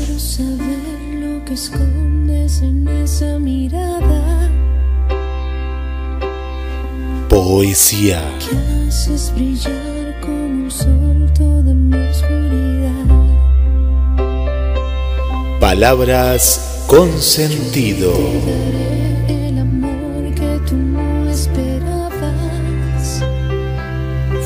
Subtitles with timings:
[0.06, 4.50] Quiero saber lo que escondes en esa mirada
[7.28, 12.48] Poesía, que haces brillar como un sol toda mi oscuridad.
[15.60, 18.12] palabras con sentido.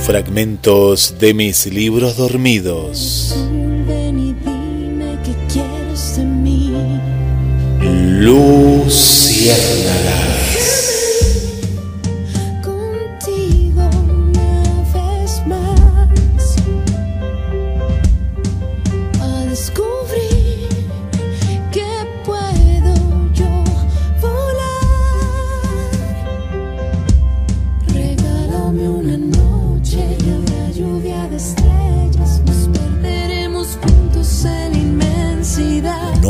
[0.04, 3.36] Fragmentos de mis libros dormidos.
[3.86, 4.22] Ven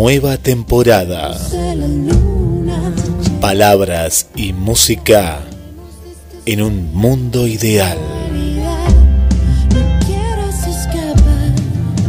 [0.05, 1.39] Nueva temporada.
[3.41, 5.41] Palabras y música
[6.45, 7.99] en un mundo ideal.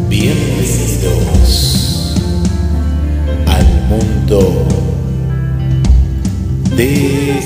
[0.10, 2.16] Bienvenidos
[3.46, 4.66] al mundo
[6.76, 7.40] de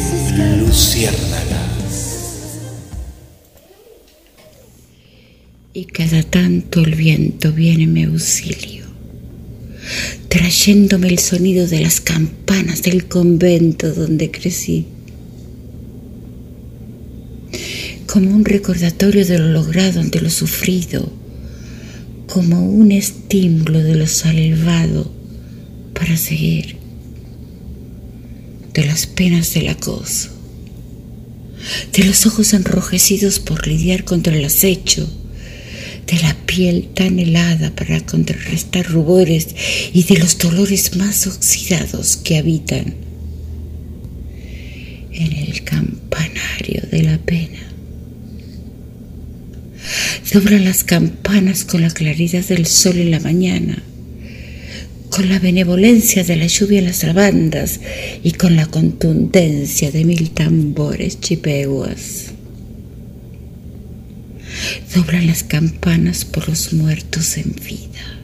[0.61, 1.57] Luciérnagas.
[5.73, 8.86] y cada tanto el viento viene en mi auxilio,
[10.37, 14.85] trayéndome el sonido de las campanas del convento donde crecí,
[18.05, 21.11] como un recordatorio de lo logrado ante lo sufrido,
[22.27, 25.11] como un estímulo de lo salvado
[25.95, 26.75] para seguir,
[28.75, 30.29] de las penas del acoso,
[31.93, 35.09] de los ojos enrojecidos por lidiar contra el acecho,
[36.07, 39.47] de la piel tan helada para contrarrestar rubores
[39.94, 42.95] y de los dolores más oxidados que habitan
[45.12, 47.59] en el campanario de la pena.
[50.31, 53.84] Doblan las campanas con la claridad del sol en la mañana,
[55.09, 57.79] con la benevolencia de la lluvia en las lavandas
[58.24, 62.36] y con la contundencia de mil tambores chipeguas
[64.94, 68.19] doblan las campanas por los muertos en vida,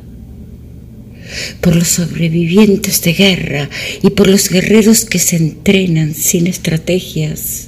[1.61, 3.69] por los sobrevivientes de guerra
[4.01, 7.67] y por los guerreros que se entrenan sin estrategias.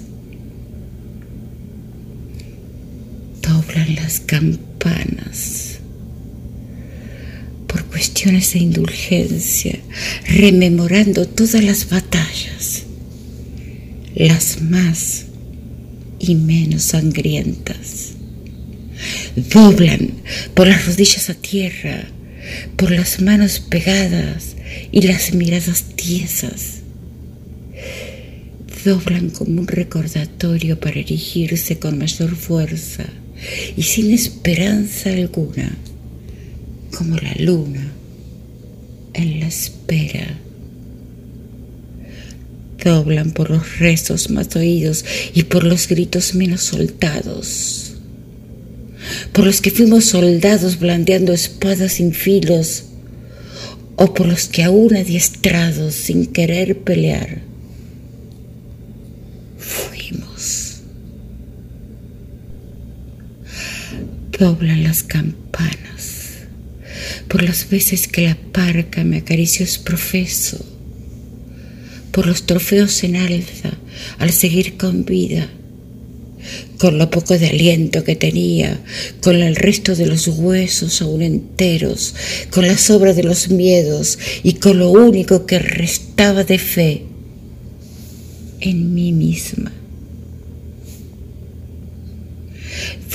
[3.42, 5.80] Doblan las campanas
[7.68, 9.80] por cuestiones de indulgencia,
[10.28, 12.84] rememorando todas las batallas,
[14.16, 15.26] las más
[16.20, 18.15] y menos sangrientas
[19.36, 20.12] doblan
[20.54, 22.06] por las rodillas a tierra,
[22.76, 24.56] por las manos pegadas
[24.92, 26.82] y las miradas tiesas.
[28.84, 33.06] Doblan como un recordatorio para erigirse con mayor fuerza
[33.76, 35.76] y sin esperanza alguna,
[36.96, 37.92] como la luna
[39.14, 40.40] en la espera
[42.86, 45.04] doblan por los rezos más oídos
[45.34, 47.85] y por los gritos menos soltados,
[49.31, 52.86] por los que fuimos soldados blandeando espadas sin filos,
[53.96, 57.42] o por los que aún adiestrados sin querer pelear,
[59.57, 60.81] fuimos.
[64.38, 65.86] Doblan las campanas
[67.28, 70.63] por las veces que la parca me acarició es profeso
[72.12, 73.72] por los trofeos en alza
[74.19, 75.50] al seguir con vida,
[76.77, 78.81] con lo poco de aliento que tenía,
[79.22, 82.16] con el resto de los huesos aún enteros,
[82.51, 87.04] con la sobra de los miedos y con lo único que restaba de fe
[88.62, 89.72] en mí misma.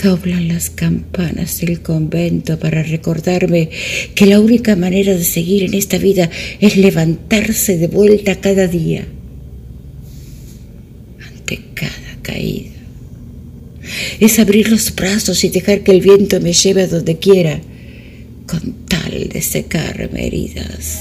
[0.03, 3.69] Doblan las campanas del convento para recordarme
[4.15, 9.07] que la única manera de seguir en esta vida es levantarse de vuelta cada día
[11.19, 12.70] ante cada caída.
[14.21, 17.61] Es abrir los brazos y dejar que el viento me lleve a donde quiera
[18.47, 20.99] con tal de secarme heridas.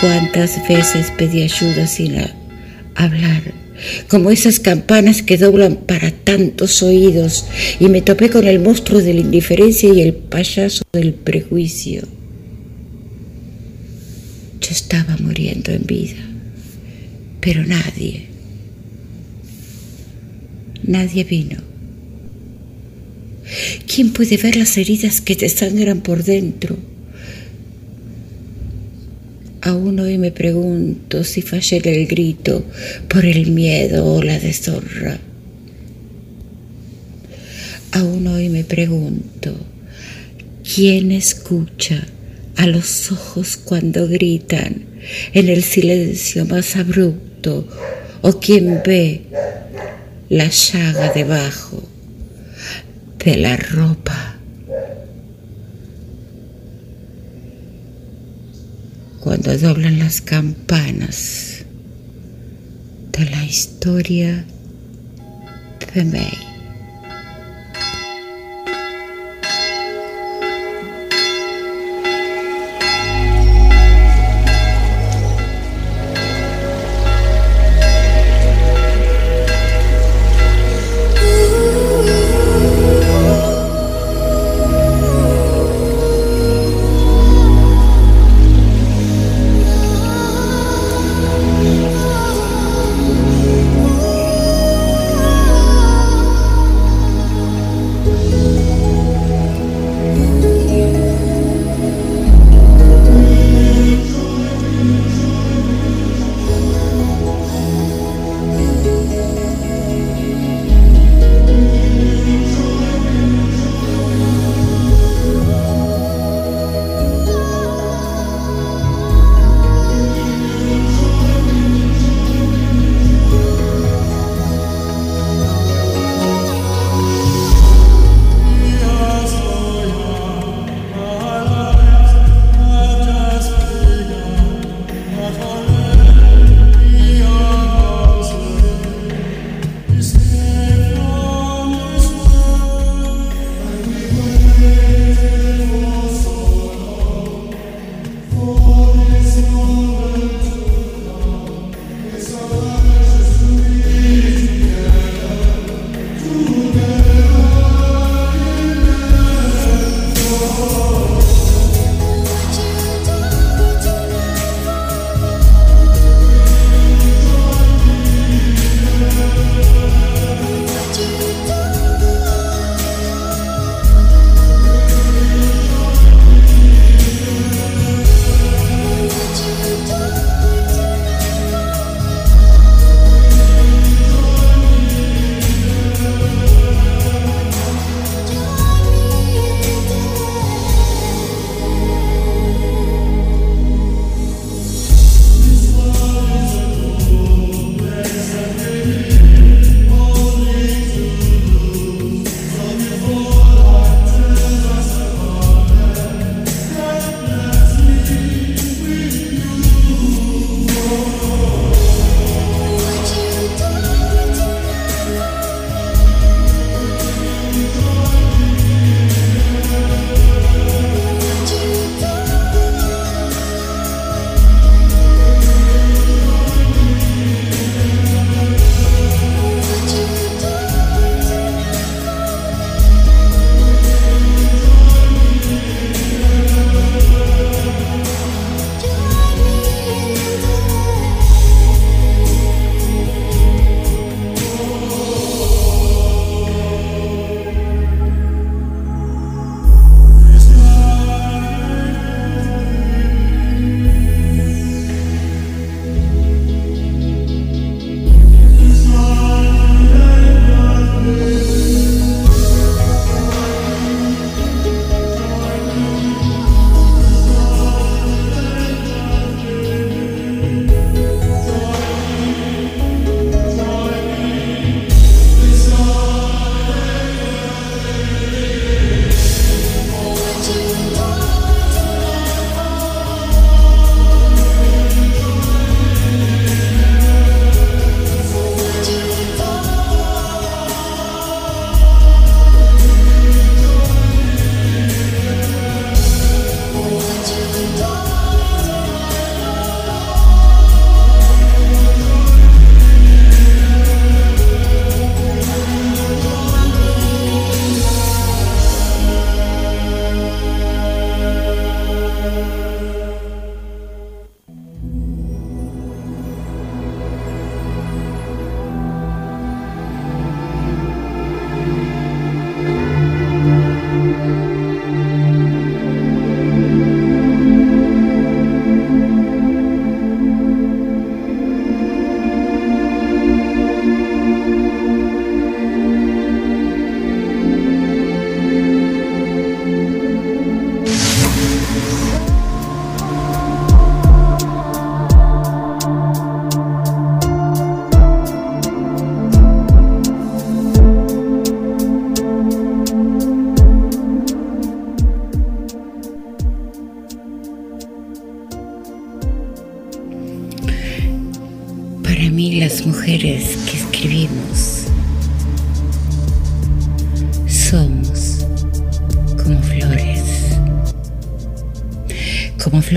[0.00, 2.16] ¿Cuántas veces pedí ayuda sin
[2.94, 3.60] hablar?
[4.08, 7.46] como esas campanas que doblan para tantos oídos,
[7.78, 12.02] y me topé con el monstruo de la indiferencia y el payaso del prejuicio.
[14.60, 16.20] Yo estaba muriendo en vida,
[17.40, 18.26] pero nadie,
[20.82, 21.58] nadie vino.
[23.86, 26.76] ¿Quién puede ver las heridas que te sangran por dentro?
[29.62, 32.64] Aún hoy me pregunto si fallé el grito
[33.08, 35.18] por el miedo o la deshonra.
[37.92, 39.54] Aún hoy me pregunto
[40.62, 42.06] quién escucha
[42.56, 44.84] a los ojos cuando gritan
[45.32, 47.66] en el silencio más abrupto
[48.22, 49.22] o quién ve
[50.30, 51.82] la llaga debajo
[53.18, 54.30] de la ropa.
[59.20, 61.62] cuando doblan las campanas
[63.12, 64.46] de la historia
[65.94, 66.49] de May.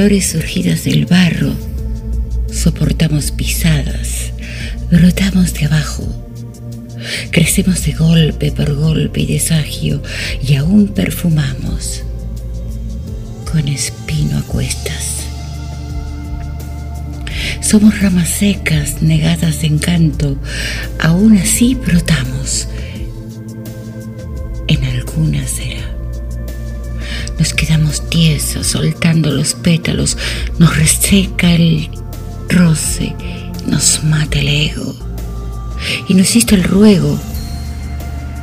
[0.03, 1.53] Flores surgidas del barro,
[2.51, 4.33] soportamos pisadas,
[4.91, 6.03] brotamos de abajo,
[7.31, 10.03] crecemos de golpe por golpe y desagio
[10.45, 12.03] y aún perfumamos
[13.50, 15.22] con espino a cuestas.
[17.62, 20.36] Somos ramas secas, negadas de encanto,
[21.00, 22.67] aún así brotamos.
[24.67, 25.93] En alguna será.
[27.44, 30.18] Nos quedamos tiesos, soltando los pétalos,
[30.60, 31.90] nos reseca el
[32.48, 33.14] roce,
[33.68, 34.96] nos mata el ego.
[36.08, 37.20] Y no existe el ruego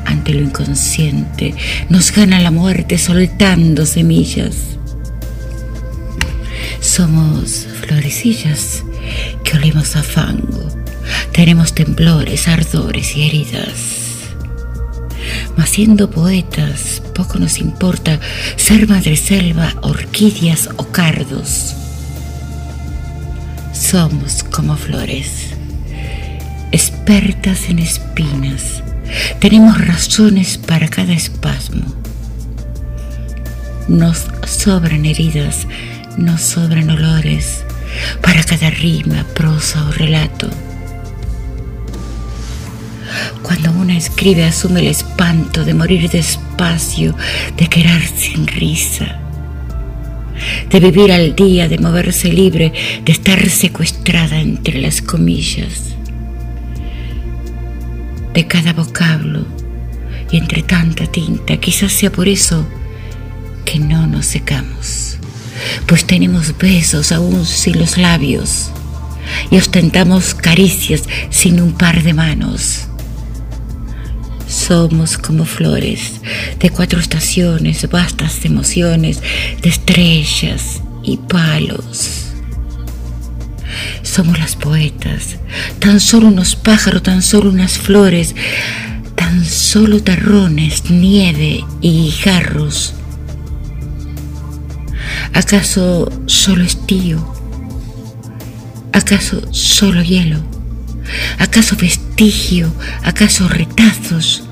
[0.04, 1.54] ante lo inconsciente,
[1.88, 4.76] nos gana la muerte soltando semillas.
[6.83, 8.85] Somos florecillas
[9.45, 10.69] que olimos a fango.
[11.33, 14.00] Tenemos temblores, ardores y heridas.
[15.57, 18.19] Mas siendo poetas, poco nos importa
[18.57, 21.75] ser madreselva, orquídeas o cardos.
[23.73, 25.50] Somos como flores,
[26.73, 28.83] expertas en espinas.
[29.40, 31.85] Tenemos razones para cada espasmo.
[33.88, 35.66] Nos sobran heridas,
[36.16, 37.64] nos sobran olores
[38.23, 40.49] para cada rima, prosa o relato.
[43.50, 47.16] Cuando una escribe asume el espanto de morir despacio,
[47.57, 49.19] de quedar sin risa,
[50.71, 52.73] de vivir al día, de moverse libre,
[53.04, 55.97] de estar secuestrada entre las comillas,
[58.35, 59.45] de cada vocablo
[60.30, 62.64] y entre tanta tinta, quizás sea por eso
[63.64, 65.19] que no nos secamos
[65.87, 68.71] pues tenemos besos aún sin los labios
[69.50, 72.89] y ostentamos caricias sin un par de manos.
[74.50, 76.21] Somos como flores
[76.59, 79.23] de cuatro estaciones, vastas emociones,
[79.62, 82.26] de estrellas y palos.
[84.02, 85.37] Somos las poetas,
[85.78, 88.35] tan solo unos pájaros, tan solo unas flores,
[89.14, 92.95] tan solo terrones, nieve y guijarros
[95.33, 97.19] ¿Acaso solo estío?
[98.92, 100.50] ¿Acaso solo hielo?
[101.38, 102.72] ¿Acaso vestigio?
[103.02, 104.44] ¿Acaso retazos?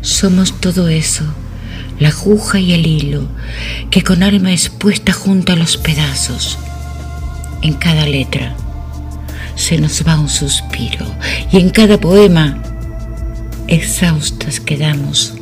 [0.00, 1.24] Somos todo eso,
[1.98, 3.28] la aguja y el hilo,
[3.90, 6.58] que con alma expuesta junto a los pedazos.
[7.62, 8.54] En cada letra
[9.56, 11.06] se nos va un suspiro
[11.50, 12.62] y en cada poema
[13.68, 15.34] exhaustas quedamos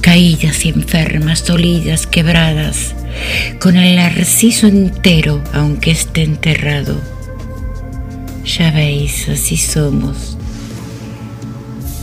[0.00, 2.94] caídas y enfermas, dolidas, quebradas,
[3.60, 7.00] con el narciso entero, aunque esté enterrado.
[8.44, 10.36] Ya veis, así somos.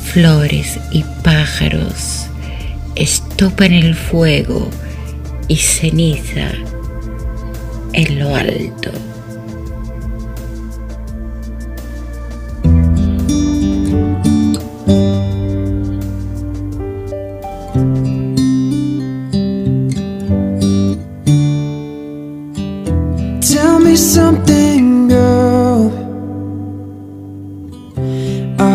[0.05, 2.27] Flores y pájaros
[2.95, 4.69] estopan el fuego
[5.47, 6.51] y ceniza
[7.93, 8.91] en lo alto.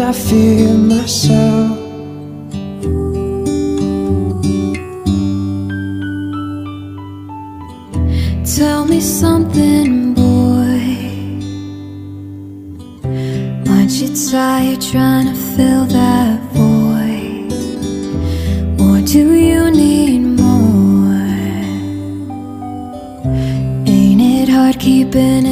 [0.00, 1.76] I fear myself.
[8.56, 10.80] Tell me something, boy.
[13.68, 17.52] Aren't you tired trying to fill that void?
[18.80, 21.24] Or do you need more?
[23.86, 25.47] Ain't it hard keeping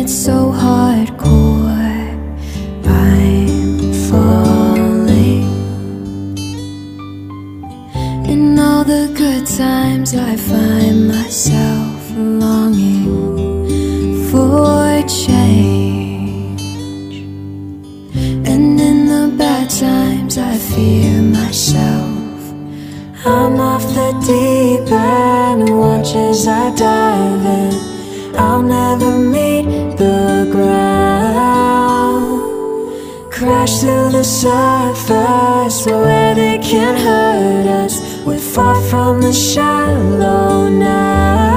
[34.46, 37.94] the surface where they can't hurt us.
[38.24, 41.56] We're far from the shallow now.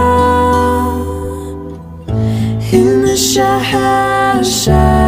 [2.71, 4.98] In the sha- shallow.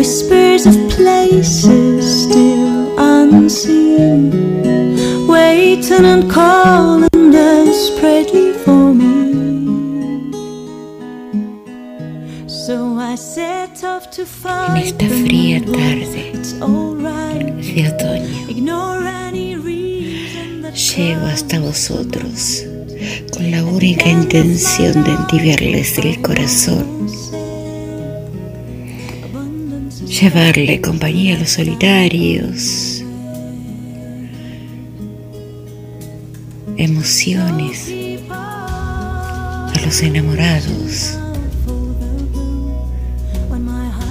[0.00, 4.30] Whispers of places still unseen,
[5.28, 10.32] waiting and calling desperately for me.
[12.48, 15.26] So I set off to En find esta them.
[15.26, 16.32] fría tarde
[17.74, 22.64] de otoño Ignore any reason that llego hasta vosotros
[23.34, 26.86] con la única intención de entibiarles el corazón,
[30.20, 33.02] llevarle compañía a los solitarios,
[36.76, 37.90] emociones
[38.28, 41.16] a los enamorados,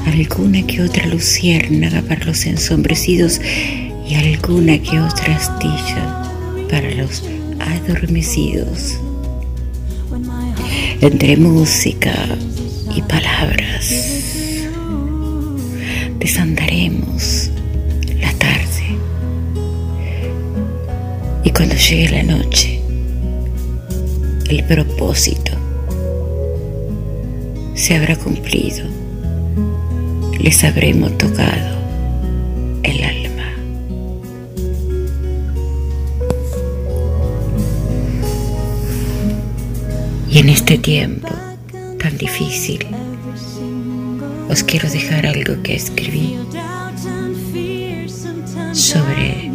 [0.07, 3.39] alguna que otra luciérnaga para los ensombrecidos
[4.07, 6.23] y alguna que otra astilla
[6.71, 7.23] para los
[7.59, 8.97] adormecidos.
[11.01, 12.15] Entre música
[12.95, 14.28] y palabras
[16.29, 17.49] desandaremos
[18.21, 18.85] la tarde
[21.43, 22.79] y cuando llegue la noche
[24.47, 25.53] el propósito
[27.73, 28.85] se habrá cumplido
[30.39, 31.79] les habremos tocado
[32.83, 33.51] el alma.
[40.29, 41.27] Y en este tiempo
[41.99, 42.85] tan difícil,
[44.49, 46.37] os quiero dejar algo que escribí
[48.73, 49.49] sobre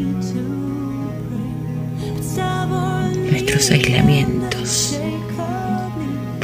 [3.30, 4.98] nuestros aislamientos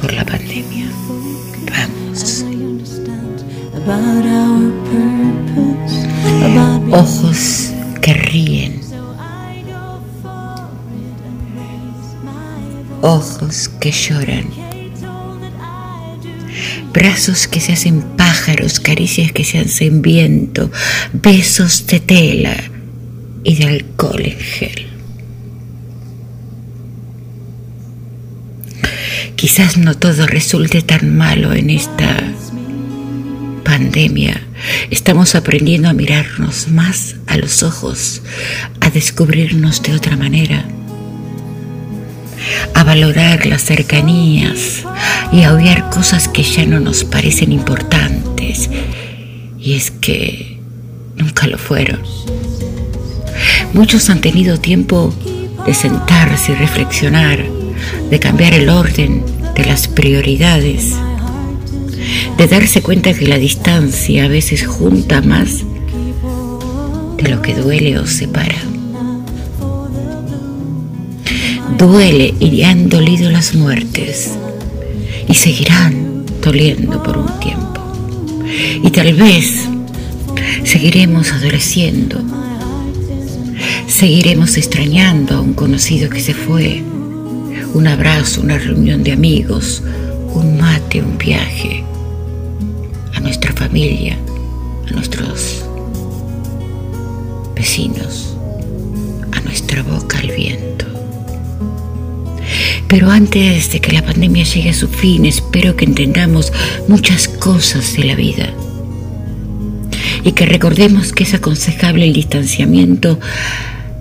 [0.01, 0.87] por la pandemia.
[1.71, 2.45] Vamos.
[6.93, 7.71] Ojos
[8.03, 8.81] que ríen,
[13.01, 14.60] ojos que lloran,
[16.93, 20.71] brazos que se hacen pájaros, caricias que se hacen viento,
[21.13, 22.57] besos de tela
[23.45, 24.87] y de alcohol en gel.
[29.37, 32.15] Quizás no todo resulte tan malo en esta
[33.65, 34.39] pandemia.
[34.91, 38.21] Estamos aprendiendo a mirarnos más a los ojos,
[38.81, 40.67] a descubrirnos de otra manera,
[42.75, 44.85] a valorar las cercanías
[45.33, 48.71] y a obviar cosas que ya no nos parecen importantes.
[49.59, 50.59] Y es que
[51.17, 52.01] nunca lo fueron.
[53.73, 55.15] Muchos han tenido tiempo
[55.67, 57.45] de sentarse y reflexionar,
[58.11, 60.95] de cambiar el orden de las prioridades,
[62.37, 65.65] de darse cuenta que la distancia a veces junta más
[67.17, 68.57] de lo que duele o separa.
[71.81, 74.33] Duele y han dolido las muertes
[75.27, 77.81] y seguirán doliendo por un tiempo.
[78.85, 79.67] Y tal vez
[80.63, 82.21] seguiremos adoleciendo,
[83.89, 86.83] seguiremos extrañando a un conocido que se fue,
[87.73, 89.83] un abrazo, una reunión de amigos,
[90.35, 91.83] un mate, un viaje,
[93.15, 94.19] a nuestra familia,
[94.87, 95.65] a nuestros
[97.55, 98.37] vecinos,
[99.33, 100.90] a nuestra boca el viento.
[102.91, 106.53] Pero antes de que la pandemia llegue a su fin, espero que entendamos
[106.89, 108.53] muchas cosas de la vida
[110.25, 113.21] y que recordemos que es aconsejable el distanciamiento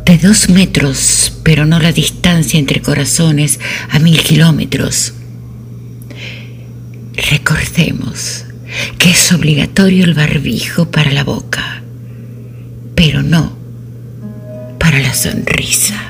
[0.06, 3.60] de dos metros, pero no la distancia entre corazones
[3.91, 5.13] a mil kilómetros.
[7.30, 8.45] Recordemos
[8.97, 11.84] que es obligatorio el barbijo para la boca,
[12.95, 13.56] pero no
[14.80, 16.09] para la sonrisa.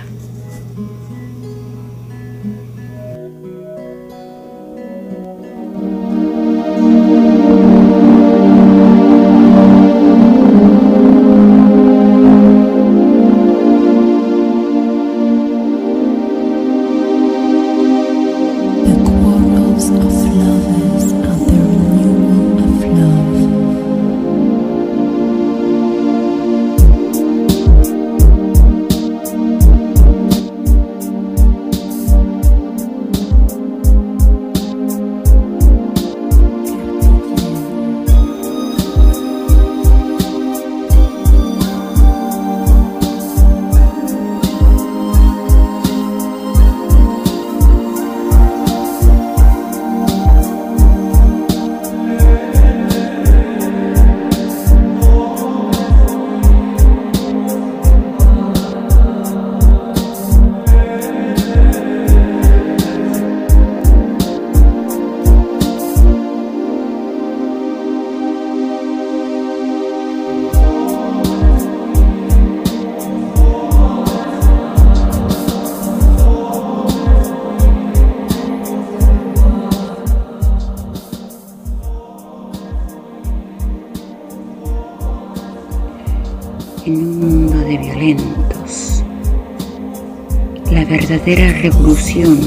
[91.26, 92.40] Verdadera revolución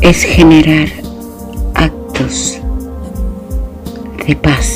[0.00, 0.88] es generar
[1.74, 2.58] actos
[4.26, 4.75] de paz.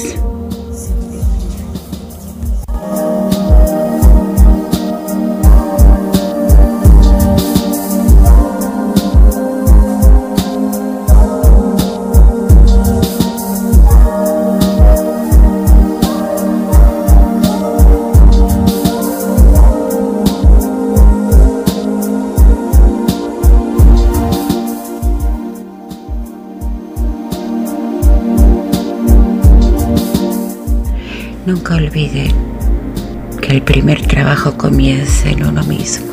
[34.49, 36.07] Comienza en uno mismo.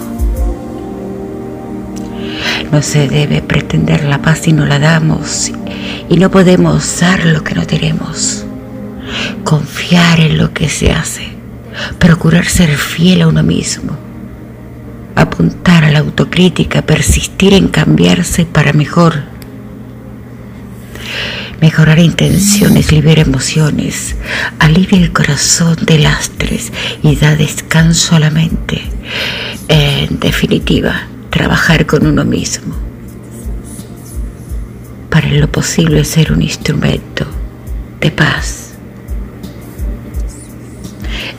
[2.72, 5.52] No se debe pretender la paz si no la damos
[6.10, 8.46] y no podemos dar lo que no tenemos.
[9.46, 11.30] Confiar en lo que se hace,
[12.00, 13.94] procurar ser fiel a uno mismo,
[15.16, 19.37] apuntar a la autocrítica, persistir en cambiarse para mejor
[21.62, 24.16] Mejorar intenciones, libera emociones,
[24.60, 28.82] alivia el corazón de lastres y da descanso a la mente.
[29.68, 32.76] En definitiva, trabajar con uno mismo.
[35.10, 37.26] Para lo posible ser un instrumento
[38.02, 38.74] de paz.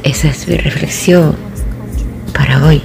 [0.03, 1.37] Esa es mi reflexión
[2.33, 2.83] para hoy.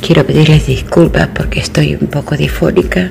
[0.00, 3.10] Quiero pedirles disculpas porque estoy un poco difónica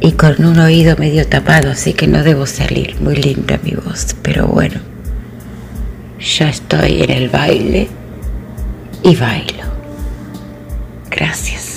[0.00, 4.16] y con un oído medio tapado, así que no debo salir muy linda mi voz,
[4.22, 4.80] pero bueno,
[6.18, 7.88] ya estoy en el baile
[9.02, 9.64] y bailo.
[11.10, 11.69] Gracias.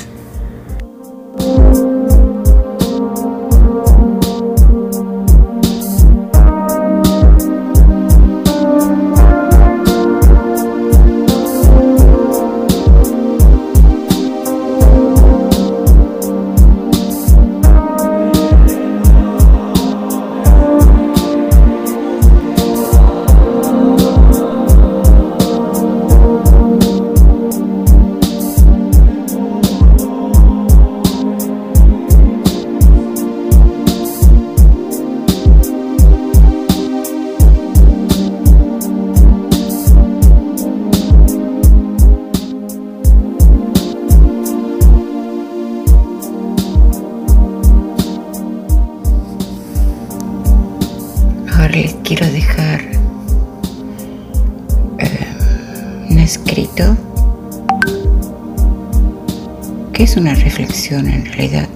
[60.64, 61.68] En realidad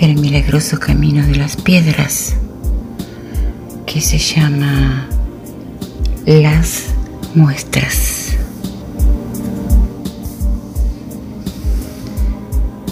[0.00, 2.34] del milagroso camino de las piedras
[3.84, 5.08] que se llama
[6.24, 6.84] las
[7.34, 8.36] muestras.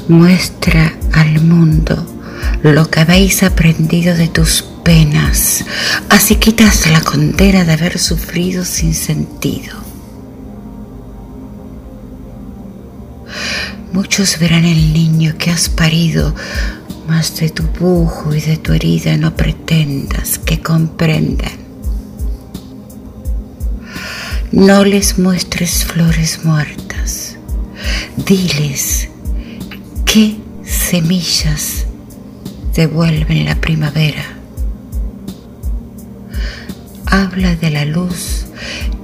[0.08, 2.06] Muestra al mundo
[2.62, 5.64] lo que habéis aprendido de tus penas,
[6.10, 9.85] así quitas la condena de haber sufrido sin sentido.
[13.96, 16.34] Muchos verán el niño que has parido,
[17.08, 21.56] mas de tu bujo y de tu herida no pretendas que comprendan.
[24.52, 27.38] No les muestres flores muertas,
[28.18, 29.08] diles
[30.04, 31.86] qué semillas
[32.74, 34.26] devuelven la primavera.
[37.06, 38.35] Habla de la luz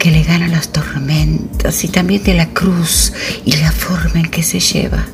[0.02, 3.12] que le gana las tormentas y también de la cruz
[3.44, 5.06] y la forma en que se lleva.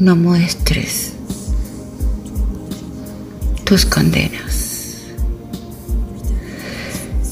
[0.00, 1.12] No muestres
[3.64, 5.02] tus condenas.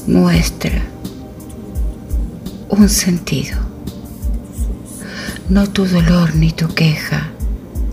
[0.05, 0.83] Muestra
[2.69, 3.57] un sentido.
[5.49, 7.31] No tu dolor ni tu queja,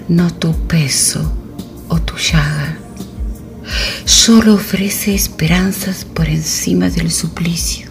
[0.07, 1.33] no tu peso
[1.89, 2.82] o tu llaga
[4.05, 7.89] solo ofrece esperanzas por encima del suplicio,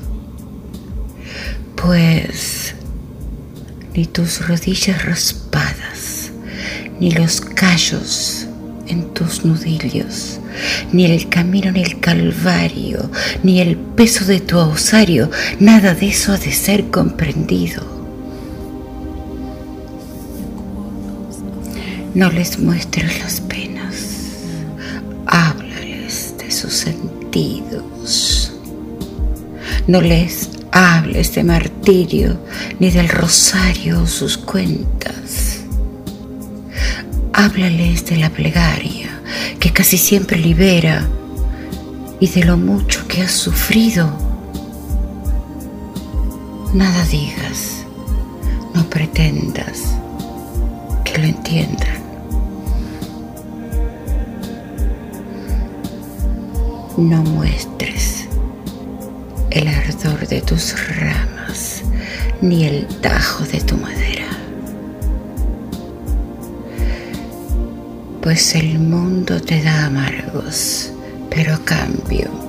[1.76, 2.76] pues
[3.94, 6.32] ni tus rodillas raspadas,
[7.00, 8.48] ni los callos
[8.88, 10.40] en tus nudillos,
[10.92, 13.10] ni el camino en el calvario,
[13.44, 17.90] ni el peso de tu osario, nada de eso ha de ser comprendido.
[22.14, 23.71] No les muestres las penas,
[26.72, 28.54] sentidos.
[29.88, 32.40] No les hables de martirio
[32.80, 35.60] ni del rosario o sus cuentas.
[37.34, 39.22] Háblales de la plegaria
[39.60, 41.08] que casi siempre libera
[42.20, 44.12] y de lo mucho que has sufrido.
[46.74, 47.84] Nada digas,
[48.74, 49.96] no pretendas
[51.04, 52.01] que lo entiendan.
[57.02, 58.28] No muestres
[59.50, 61.82] el ardor de tus ramas
[62.42, 64.28] ni el tajo de tu madera.
[68.22, 70.92] Pues el mundo te da amargos,
[71.32, 72.41] pero a cambio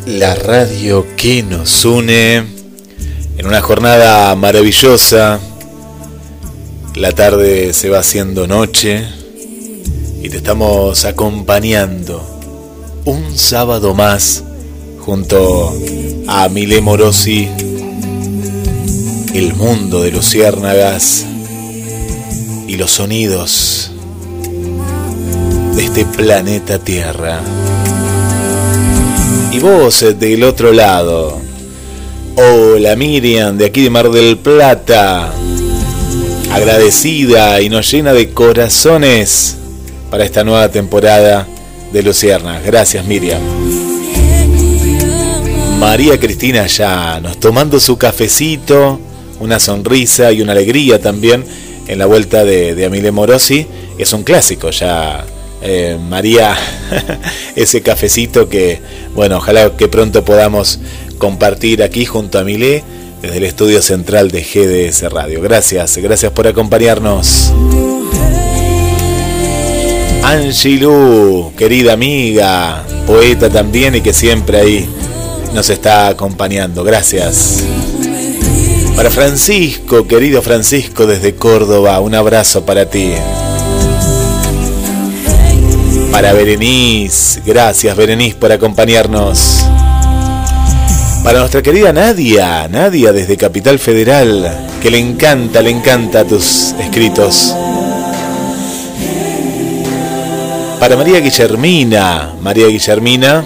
[0.07, 2.35] la radio que nos une
[3.37, 5.39] en una jornada maravillosa.
[6.95, 9.07] La tarde se va haciendo noche
[10.21, 12.21] y te estamos acompañando
[13.05, 14.43] un sábado más
[14.99, 15.73] junto
[16.27, 17.47] a Mile Morosi,
[19.33, 21.25] el mundo de luciérnagas
[22.67, 23.91] y los sonidos
[25.73, 27.41] de este planeta Tierra.
[29.55, 31.39] Y vos eh, del otro lado.
[32.35, 35.31] Hola Miriam, de aquí de Mar del Plata.
[36.51, 39.55] Agradecida y nos llena de corazones
[40.11, 41.47] para esta nueva temporada
[41.93, 42.65] de Luciernas.
[42.65, 43.39] Gracias Miriam.
[45.79, 48.99] María Cristina Llanos, tomando su cafecito,
[49.39, 51.45] una sonrisa y una alegría también
[51.87, 53.65] en la vuelta de, de Amile Morosi.
[53.97, 55.25] Es un clásico ya
[55.67, 56.55] eh, María
[57.55, 58.79] ese cafecito que,
[59.15, 60.79] bueno, ojalá que pronto podamos
[61.17, 62.83] compartir aquí junto a Milé
[63.21, 65.41] desde el estudio central de GDS Radio.
[65.41, 67.53] Gracias, gracias por acompañarnos.
[70.23, 74.89] Angelou, querida amiga, poeta también y que siempre ahí
[75.53, 76.83] nos está acompañando.
[76.83, 77.63] Gracias.
[78.95, 83.11] Para Francisco, querido Francisco desde Córdoba, un abrazo para ti.
[86.15, 89.65] Para Berenice, gracias Berenice por acompañarnos.
[91.25, 94.49] Para nuestra querida Nadia, Nadia desde Capital Federal,
[94.81, 97.53] que le encanta, le encanta tus escritos.
[100.79, 103.45] Para María Guillermina, María Guillermina,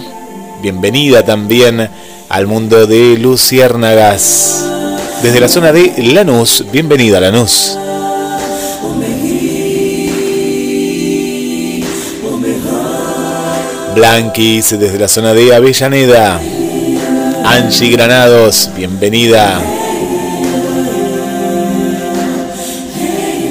[0.62, 1.90] bienvenida también
[2.28, 4.64] al mundo de Luciérnagas.
[5.24, 7.76] Desde la zona de Lanús, bienvenida Lanús.
[13.94, 16.40] Blanquis desde la zona de Avellaneda.
[17.44, 19.60] Angie Granados, bienvenida.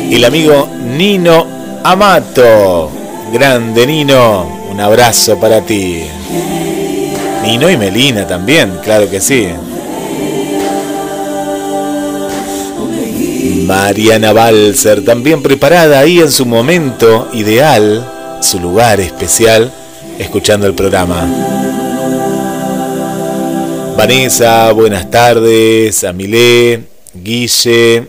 [0.09, 1.47] El amigo Nino
[1.83, 2.91] Amato.
[3.31, 6.03] Grande Nino, un abrazo para ti.
[7.43, 9.47] Nino y Melina también, claro que sí.
[13.65, 18.03] Mariana Balser, también preparada ahí en su momento ideal,
[18.41, 19.71] su lugar especial
[20.19, 21.27] escuchando el programa.
[23.97, 28.07] Vanessa, buenas tardes, Amilé, Guille,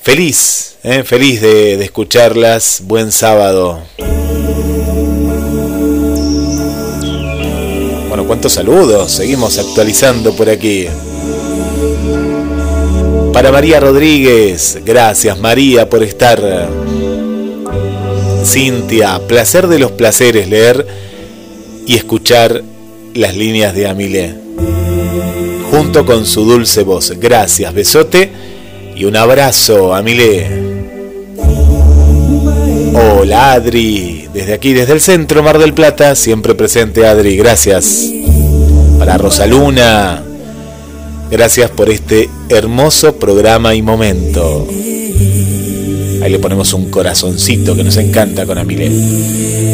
[0.00, 3.82] feliz, eh, feliz de, de escucharlas, buen sábado.
[8.08, 10.86] Bueno, cuántos saludos, seguimos actualizando por aquí.
[13.32, 16.40] Para María Rodríguez, gracias María por estar.
[18.44, 20.86] Cintia, placer de los placeres leer
[21.86, 22.62] y escuchar
[23.14, 24.34] las líneas de Amilé.
[25.70, 27.12] Junto con su dulce voz.
[27.18, 28.30] Gracias, besote
[28.94, 30.72] y un abrazo, Amilé.
[32.94, 38.10] Hola Adri, desde aquí, desde el centro Mar del Plata, siempre presente Adri, gracias.
[38.98, 40.22] Para Rosaluna,
[41.30, 44.66] gracias por este hermoso programa y momento.
[46.22, 48.92] Ahí le ponemos un corazoncito que nos encanta con Amilé.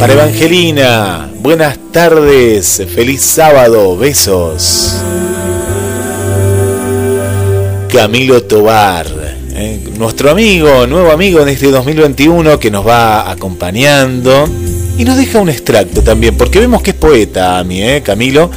[0.01, 4.95] Para Evangelina, buenas tardes, feliz sábado, besos.
[7.93, 9.07] Camilo Tobar,
[9.53, 14.49] eh, nuestro amigo, nuevo amigo en este 2021 que nos va acompañando
[14.97, 18.51] y nos deja un extracto también, porque vemos que es poeta a mí, eh, Camilo.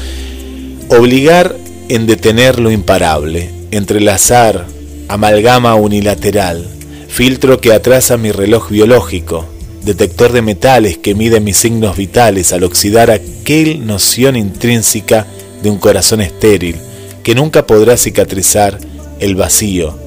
[0.88, 1.58] Obligar
[1.90, 4.66] en detener lo imparable, entrelazar,
[5.10, 6.70] amalgama unilateral,
[7.12, 9.46] filtro que atrasa mi reloj biológico,
[9.84, 15.28] detector de metales que mide mis signos vitales al oxidar aquel noción intrínseca
[15.62, 16.78] de un corazón estéril
[17.22, 18.80] que nunca podrá cicatrizar
[19.20, 20.00] el vacío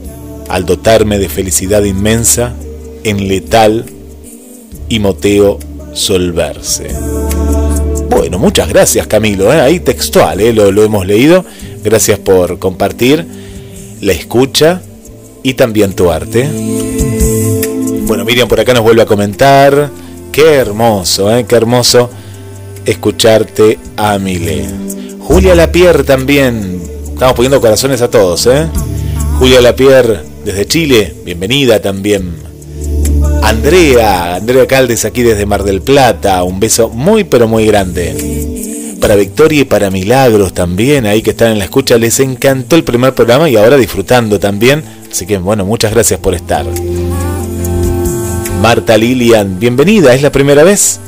[0.49, 2.55] al dotarme de felicidad inmensa
[3.05, 3.85] en letal
[4.89, 5.59] y moteo
[5.93, 6.89] solverse.
[8.09, 9.61] Bueno, muchas gracias Camilo, ¿eh?
[9.61, 10.55] ahí textual, ¿eh?
[10.55, 11.45] lo, lo hemos leído.
[11.85, 13.27] Gracias por compartir
[14.01, 14.81] la escucha
[15.45, 16.49] y también tu arte.
[18.25, 19.91] Miriam por acá nos vuelve a comentar.
[20.33, 21.45] Qué hermoso, ¿eh?
[21.47, 22.11] qué hermoso
[22.85, 24.67] escucharte, Amile.
[25.21, 26.83] Julia Lapierre también.
[27.13, 28.67] Estamos poniendo corazones a todos, ¿eh?
[29.39, 32.35] Julia Lapierre desde Chile, bienvenida también.
[33.43, 38.97] Andrea, Andrea Caldes aquí desde Mar del Plata, un beso muy pero muy grande.
[39.01, 42.85] Para Victoria y para Milagros también, ahí que están en la escucha, les encantó el
[42.85, 44.83] primer programa y ahora disfrutando también.
[45.11, 46.65] Así que bueno, muchas gracias por estar.
[48.65, 50.99] Marta Lilian, bienvenida, ¿es la primera vez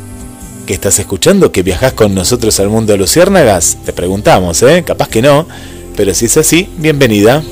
[0.66, 3.78] que estás escuchando que viajas con nosotros al mundo de Luciérnagas?
[3.82, 4.84] Te preguntamos, ¿eh?
[4.86, 5.48] Capaz que no,
[5.96, 7.42] pero si es así, bienvenida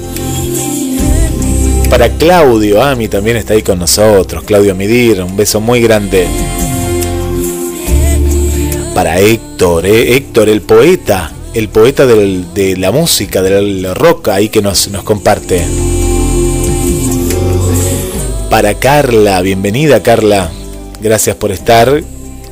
[1.88, 4.44] para Claudio Ami también está ahí con nosotros.
[4.44, 6.26] Claudio Midir, un beso muy grande.
[8.94, 10.16] Para Héctor, ¿eh?
[10.16, 15.64] Héctor, el poeta, el poeta de la música, del rock, ahí que nos comparte.
[18.54, 20.48] Para Carla, bienvenida Carla.
[21.00, 22.04] Gracias por estar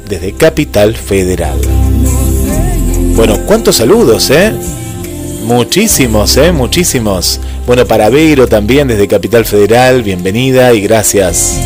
[0.08, 1.56] desde Capital Federal.
[3.14, 4.52] Bueno, cuántos saludos, ¿eh?
[5.44, 6.50] Muchísimos, ¿eh?
[6.50, 7.38] Muchísimos.
[7.68, 11.60] Bueno, para Vero también desde Capital Federal, bienvenida y gracias.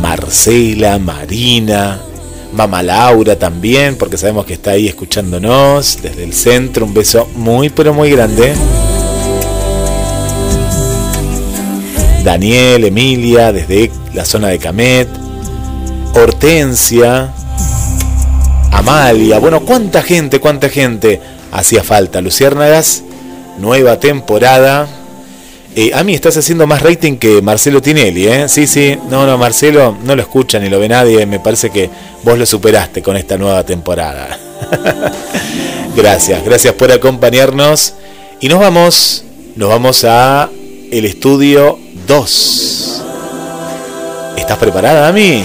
[0.00, 2.00] Marcela, Marina,
[2.54, 6.86] Mama Laura también, porque sabemos que está ahí escuchándonos desde el centro.
[6.86, 8.54] Un beso muy, pero muy grande.
[12.24, 15.08] Daniel, Emilia, desde la zona de Camet.
[16.14, 17.32] Hortensia,
[18.70, 19.38] Amalia.
[19.38, 21.20] Bueno, cuánta gente, cuánta gente
[21.50, 22.20] hacía falta.
[22.20, 23.02] Luciérnagas,
[23.58, 24.86] nueva temporada.
[25.74, 28.48] Eh, a mí estás haciendo más rating que Marcelo Tinelli, ¿eh?
[28.48, 31.26] Sí, sí, no, no, Marcelo no lo escucha ni lo ve nadie.
[31.26, 31.90] Me parece que
[32.22, 34.38] vos lo superaste con esta nueva temporada.
[35.96, 37.94] gracias, gracias por acompañarnos.
[38.40, 39.24] Y nos vamos,
[39.56, 40.50] nos vamos a
[40.92, 43.02] el estudio 2.
[44.36, 45.42] ¿Estás preparada, a mí?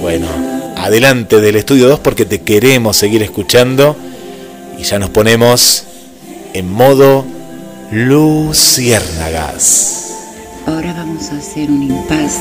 [0.00, 0.28] Bueno,
[0.76, 3.96] adelante del estudio 2 porque te queremos seguir escuchando
[4.78, 5.84] y ya nos ponemos
[6.52, 7.24] en modo
[7.90, 10.10] luciérnagas.
[10.66, 12.40] Ahora vamos a hacer un impas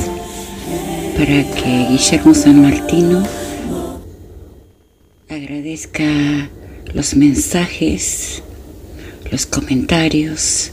[1.18, 3.26] para que Guillermo San Martino
[5.30, 6.50] agradezca
[6.94, 8.44] los mensajes,
[9.32, 10.73] los comentarios.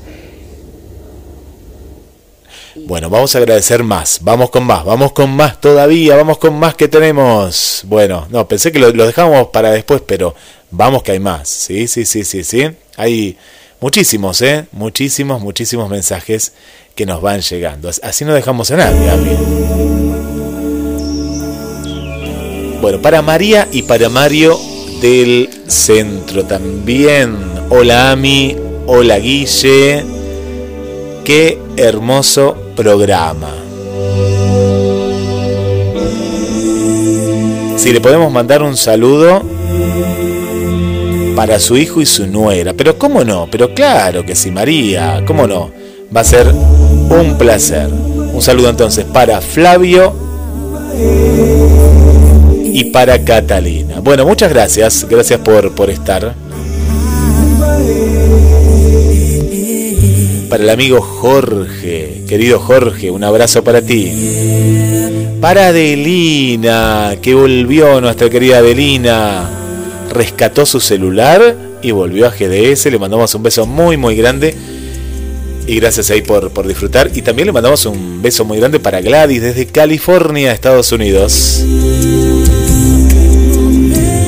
[2.86, 6.74] Bueno, vamos a agradecer más, vamos con más, vamos con más todavía, vamos con más
[6.74, 7.82] que tenemos.
[7.86, 10.34] Bueno, no, pensé que lo, lo dejábamos para después, pero
[10.70, 11.48] vamos que hay más.
[11.48, 12.68] Sí, sí, sí, sí, sí.
[12.96, 13.36] Hay
[13.80, 14.66] muchísimos, ¿eh?
[14.72, 16.52] Muchísimos, muchísimos mensajes
[16.94, 17.90] que nos van llegando.
[18.02, 19.10] Así no dejamos a nadie.
[22.80, 24.58] Bueno, para María y para Mario
[25.00, 27.36] del centro también.
[27.68, 28.56] Hola Ami,
[28.86, 30.19] hola Guille.
[31.24, 33.48] Qué hermoso programa.
[37.76, 39.42] Si le podemos mandar un saludo
[41.34, 42.74] para su hijo y su nuera.
[42.74, 45.70] Pero cómo no, pero claro que sí, María, cómo no.
[46.14, 47.88] Va a ser un placer.
[47.88, 50.12] Un saludo entonces para Flavio
[52.72, 54.00] y para Catalina.
[54.00, 56.34] Bueno, muchas gracias, gracias por, por estar.
[60.60, 62.22] El amigo Jorge.
[62.28, 64.12] Querido Jorge, un abrazo para ti.
[65.40, 69.48] Para Adelina, que volvió nuestra querida Adelina.
[70.12, 72.86] Rescató su celular y volvió a GDS.
[72.86, 74.54] Le mandamos un beso muy, muy grande.
[75.66, 77.10] Y gracias ahí por, por disfrutar.
[77.14, 81.64] Y también le mandamos un beso muy grande para Gladys desde California, Estados Unidos.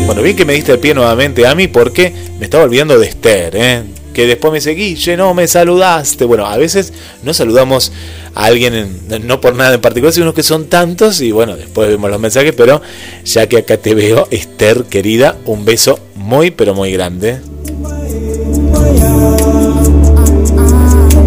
[0.07, 3.07] Bueno, bien que me diste el pie nuevamente a mí porque me estaba olvidando de
[3.07, 3.83] Esther, ¿eh?
[4.13, 6.25] Que después me seguí, che, no me saludaste.
[6.25, 6.93] Bueno, a veces
[7.23, 7.93] no saludamos
[8.35, 12.11] a alguien, no por nada en particular, sino que son tantos y bueno, después vemos
[12.11, 12.81] los mensajes, pero
[13.25, 17.41] ya que acá te veo, Esther, querida, un beso muy, pero muy grande.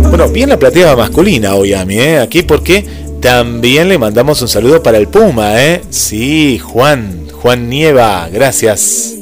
[0.09, 2.19] Bueno, bien la platea masculina hoy a mí, ¿eh?
[2.19, 2.86] Aquí porque
[3.19, 5.81] también le mandamos un saludo para el Puma, ¿eh?
[5.89, 9.15] Sí, Juan, Juan Nieva, gracias.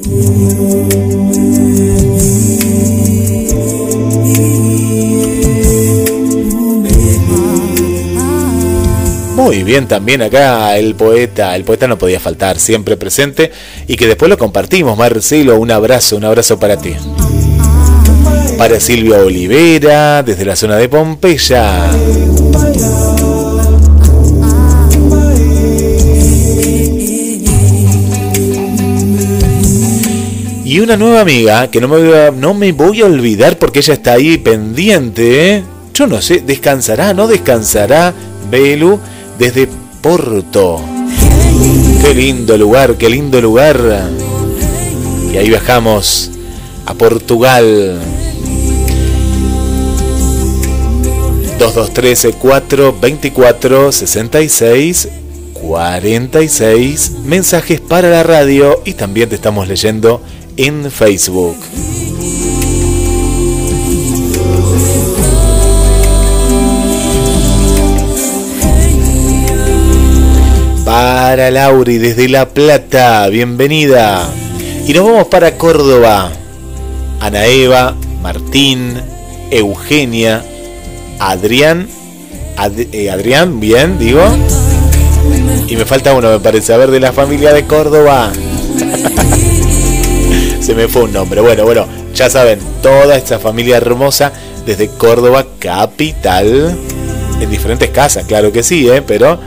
[9.43, 13.51] Muy bien también acá el poeta, el poeta no podía faltar, siempre presente
[13.89, 14.97] y que después lo compartimos.
[14.97, 16.95] Marcelo, un abrazo, un abrazo para ti.
[18.57, 21.91] Para Silvia Olivera, desde la zona de Pompeya.
[30.63, 33.79] Y una nueva amiga que no me, voy a, no me voy a olvidar porque
[33.79, 35.55] ella está ahí pendiente.
[35.57, 35.63] ¿eh?
[35.93, 38.13] Yo no sé, descansará, no descansará
[38.49, 38.99] Belu
[39.37, 39.67] desde
[40.01, 40.81] Porto.
[42.01, 44.09] Qué lindo lugar, qué lindo lugar.
[45.31, 46.31] Y ahí viajamos
[46.85, 47.99] a Portugal.
[51.59, 55.07] 2213 424 66
[55.53, 60.21] 46 mensajes para la radio y también te estamos leyendo
[60.57, 61.55] en Facebook.
[70.93, 74.29] Para Lauri desde La Plata, bienvenida.
[74.85, 76.31] Y nos vamos para Córdoba.
[77.19, 79.01] Ana Eva, Martín,
[79.49, 80.45] Eugenia,
[81.17, 81.87] Adrián,
[82.91, 84.21] eh, Adrián, bien, digo.
[85.67, 88.31] Y me falta uno, me parece, a ver, de la familia de Córdoba.
[90.61, 91.41] Se me fue un nombre.
[91.41, 94.31] Bueno, bueno, ya saben, toda esta familia hermosa
[94.63, 96.77] desde Córdoba, capital.
[97.41, 99.01] En diferentes casas, claro que sí, ¿eh?
[99.01, 99.39] pero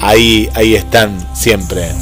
[0.00, 1.92] ahí, ahí están siempre.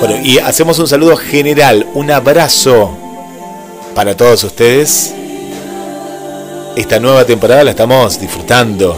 [0.00, 2.96] Bueno, y hacemos un saludo general, un abrazo
[3.94, 5.14] para todos ustedes.
[6.76, 8.96] Esta nueva temporada la estamos disfrutando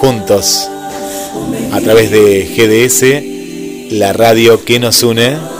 [0.00, 0.68] juntos
[1.72, 5.53] a través de GDS, la radio que nos une.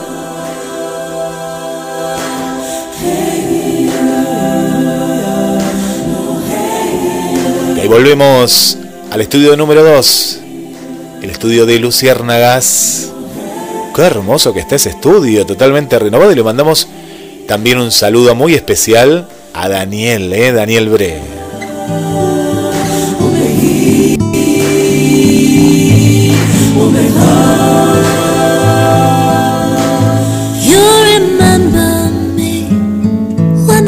[7.94, 8.76] Volvemos
[9.12, 10.40] al estudio número 2,
[11.22, 13.12] el estudio de Luciérnagas.
[13.94, 16.32] Qué hermoso que está ese estudio, totalmente renovado.
[16.32, 16.88] Y le mandamos
[17.46, 20.50] también un saludo muy especial a Daniel, ¿eh?
[20.50, 21.20] Daniel Bre.
[30.66, 30.80] You
[31.14, 32.66] remember me
[33.68, 33.86] when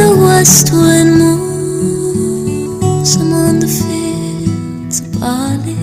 [5.27, 5.75] fields.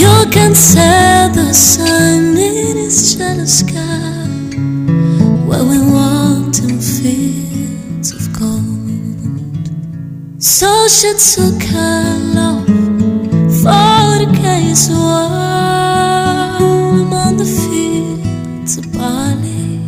[0.00, 4.26] You can set the sun in its jealous sky
[5.48, 9.66] where we walked in fields of gold.
[10.38, 10.70] So
[11.76, 12.66] her love
[13.62, 16.12] for the case while
[17.04, 19.80] among the fields of barley.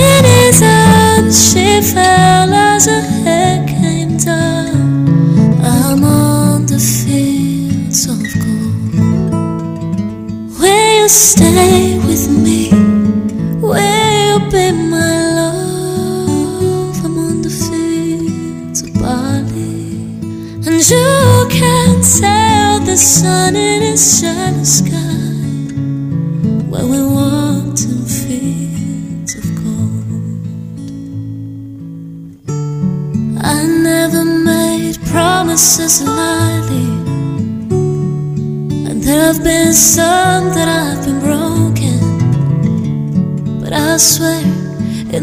[0.00, 2.27] In his arms she fell
[11.08, 12.70] stay with me?
[13.60, 19.96] Will you be my love among the fields of barley?
[20.66, 24.27] And you can tell the sun in its shallow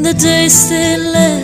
[0.06, 1.34] the days still left,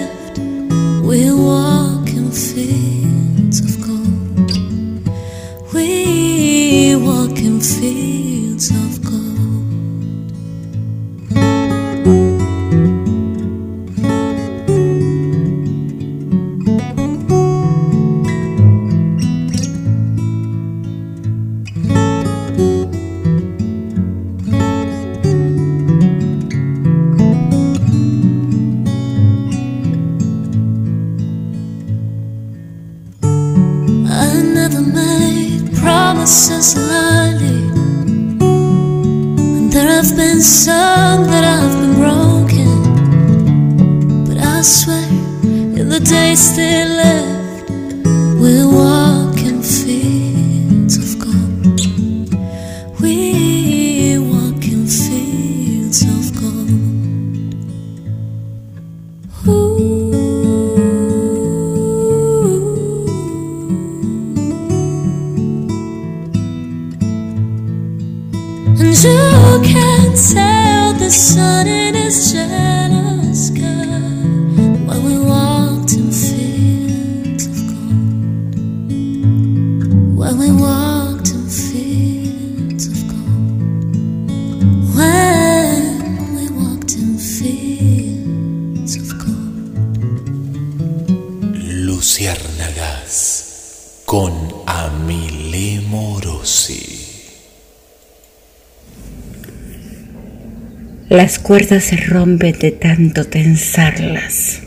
[101.51, 104.61] cuerdas se rompen de tanto tensarlas.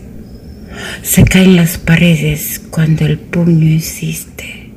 [1.01, 4.69] Se caen las paredes cuando el puño insiste.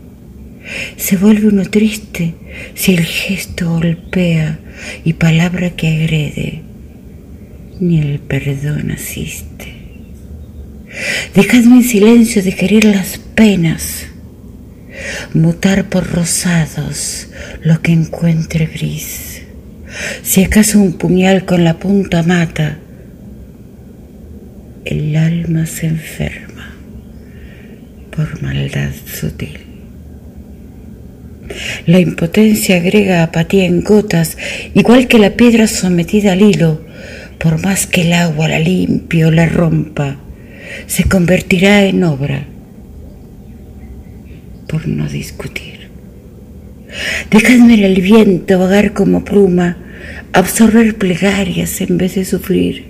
[0.96, 2.34] Se vuelve uno triste
[2.76, 4.58] si el gesto golpea
[5.04, 6.62] y palabra que agrede,
[7.82, 9.74] ni el perdón asiste.
[11.36, 14.06] Dejadme en silencio de querer las penas,
[15.34, 17.28] mutar por rosados
[17.64, 19.37] lo que encuentre gris.
[20.22, 22.78] Si acaso un puñal con la punta mata,
[24.86, 26.76] el alma se enferma
[28.16, 29.60] por maldad sutil.
[31.86, 34.38] La impotencia agrega apatía en gotas,
[34.74, 36.82] igual que la piedra sometida al hilo,
[37.38, 40.18] por más que el agua la limpie o la rompa,
[40.88, 42.46] se convertirá en obra
[44.68, 45.90] por no discutir.
[47.32, 49.78] Dejadme el viento vagar como pluma,
[50.38, 52.86] absorber plegarias en vez de sufrir,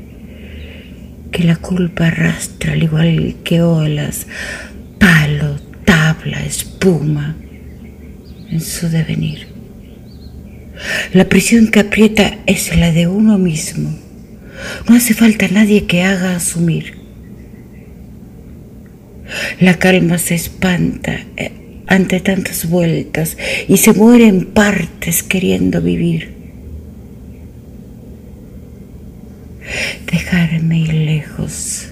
[1.32, 4.28] que la culpa arrastra al igual que olas,
[5.00, 7.38] palo, tabla, espuma
[8.50, 9.48] en su devenir.
[11.14, 13.98] La prisión que aprieta es la de uno mismo.
[14.90, 16.98] No hace falta nadie que haga asumir.
[19.62, 21.52] La calma se espanta eh,
[21.88, 23.38] ante tantas vueltas
[23.70, 26.37] y se muere en partes queriendo vivir.
[30.12, 31.88] Dejarme ir lejos,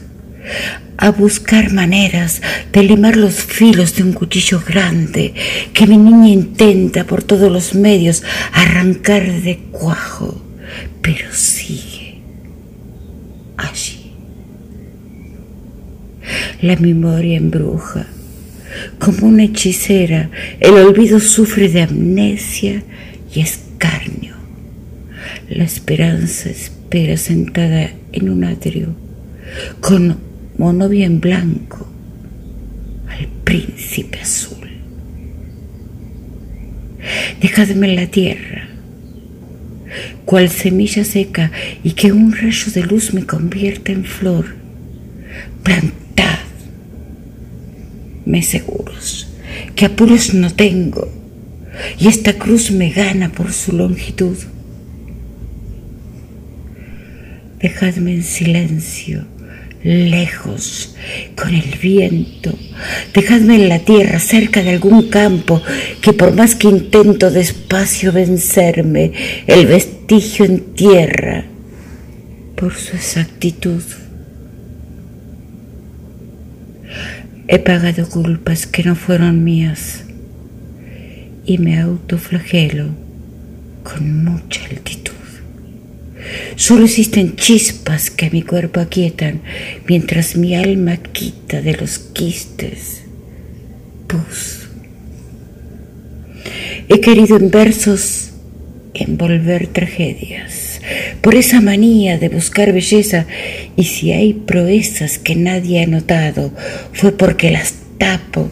[0.97, 5.33] a buscar maneras de limar los filos de un cuchillo grande
[5.73, 8.23] que mi niña intenta por todos los medios
[8.53, 10.41] arrancar de cuajo,
[11.01, 12.21] pero sigue
[13.57, 14.11] allí.
[16.61, 18.07] La memoria embruja.
[18.99, 22.83] Como una hechicera, el olvido sufre de amnesia
[23.33, 24.35] y escarnio.
[25.49, 26.49] La esperanza
[27.17, 28.95] sentada en un atrio,
[29.81, 30.17] con
[30.57, 31.87] monovia en blanco,
[33.09, 34.69] al príncipe azul.
[37.41, 38.67] Dejadme en la tierra,
[40.23, 41.51] cual semilla seca,
[41.83, 44.55] y que un rayo de luz me convierta en flor.
[45.63, 46.39] Plantad
[48.25, 49.27] me seguros,
[49.75, 51.11] que apuros no tengo,
[51.99, 54.37] y esta cruz me gana por su longitud.
[57.65, 59.25] Dejadme en silencio,
[59.83, 60.95] lejos,
[61.35, 62.53] con el viento.
[63.11, 65.63] Dejadme en la tierra, cerca de algún campo,
[65.99, 69.13] que por más que intento despacio vencerme,
[69.47, 71.45] el vestigio en tierra
[72.55, 73.81] por su exactitud.
[77.47, 80.03] He pagado culpas que no fueron mías
[81.47, 82.89] y me autoflagelo
[83.83, 85.14] con mucha altitud.
[86.55, 89.41] Solo existen chispas que mi cuerpo aquietan
[89.87, 93.01] mientras mi alma quita de los quistes
[94.07, 94.67] pus.
[96.87, 98.31] He querido en versos
[98.93, 100.81] envolver tragedias
[101.21, 103.25] por esa manía de buscar belleza
[103.75, 106.53] y si hay proezas que nadie ha notado
[106.93, 108.49] fue porque las tapo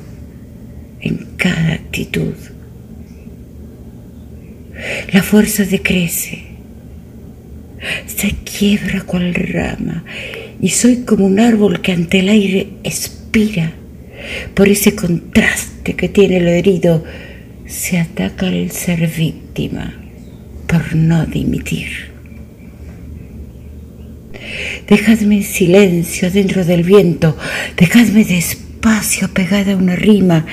[1.02, 2.34] en cada actitud.
[5.14, 6.53] La fuerza decrece,
[8.06, 10.04] se quiebra cual rama
[10.62, 13.74] y soy como un árbol que ante el aire expira.
[14.54, 17.04] Por ese contraste que tiene lo herido,
[17.66, 19.94] se ataca al ser víctima
[20.68, 22.14] por no dimitir.
[24.88, 27.38] Dejadme en silencio dentro del viento,
[27.78, 30.46] dejadme despacio pegada a una rima,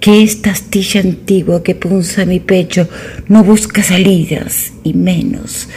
[0.00, 2.88] que esta astilla antigua que punza mi pecho
[3.28, 5.68] no busca salidas y menos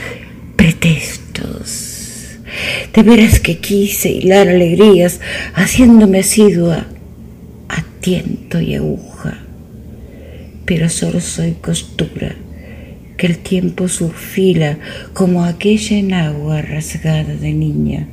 [0.56, 2.38] pretextos.
[2.93, 5.20] De veras que quise hilar alegrías,
[5.56, 6.86] haciéndome asidua
[7.68, 9.39] a tiento y aguja.
[10.66, 12.36] Pero solo soy costura,
[13.18, 14.78] que el tiempo surfila
[15.14, 18.08] como aquella enagua rasgada de niña.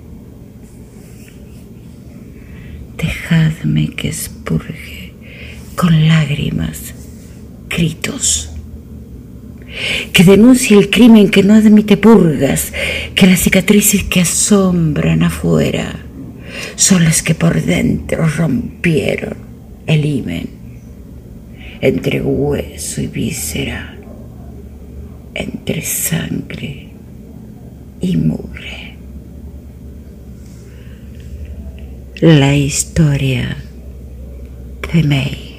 [2.96, 5.12] Dejadme que expurgue
[5.76, 6.94] con lágrimas,
[7.68, 8.49] gritos
[10.12, 12.72] que denuncie el crimen que no admite purgas,
[13.14, 16.00] que las cicatrices que asombran afuera
[16.76, 19.36] son las que por dentro rompieron
[19.86, 20.48] el himen
[21.80, 23.96] entre hueso y víscera,
[25.34, 26.88] entre sangre
[28.00, 28.96] y mugre.
[32.20, 33.56] La historia
[34.92, 35.49] de May.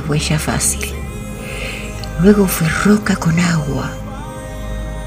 [0.00, 0.86] Huella fácil.
[2.22, 3.90] Luego fue roca con agua,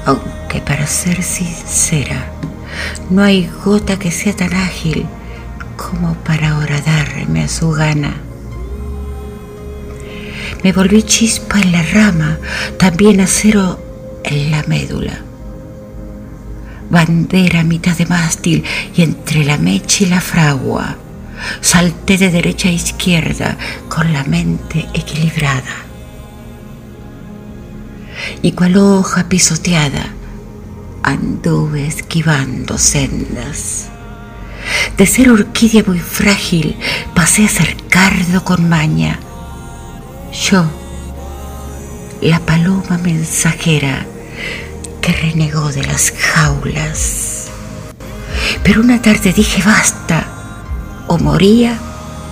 [0.04, 2.26] aunque para ser sincera,
[3.10, 5.06] no hay gota que sea tan ágil
[5.76, 8.14] como para horadarme a su gana.
[10.62, 12.38] Me volví chispa en la rama,
[12.78, 13.78] también acero
[14.24, 15.20] en la médula.
[16.90, 18.64] Bandera mitad de mástil
[18.96, 20.96] y entre la mecha y la fragua.
[21.60, 23.56] Salté de derecha a izquierda
[23.88, 25.76] con la mente equilibrada.
[28.42, 30.06] Y cual hoja pisoteada,
[31.02, 33.88] anduve esquivando sendas.
[34.96, 36.76] De ser orquídea muy frágil,
[37.14, 39.20] pasé a ser cardo con maña
[40.34, 40.64] yo,
[42.20, 44.04] la paloma mensajera
[45.00, 47.46] que renegó de las jaulas.
[48.64, 50.26] Pero una tarde dije basta,
[51.06, 51.78] o moría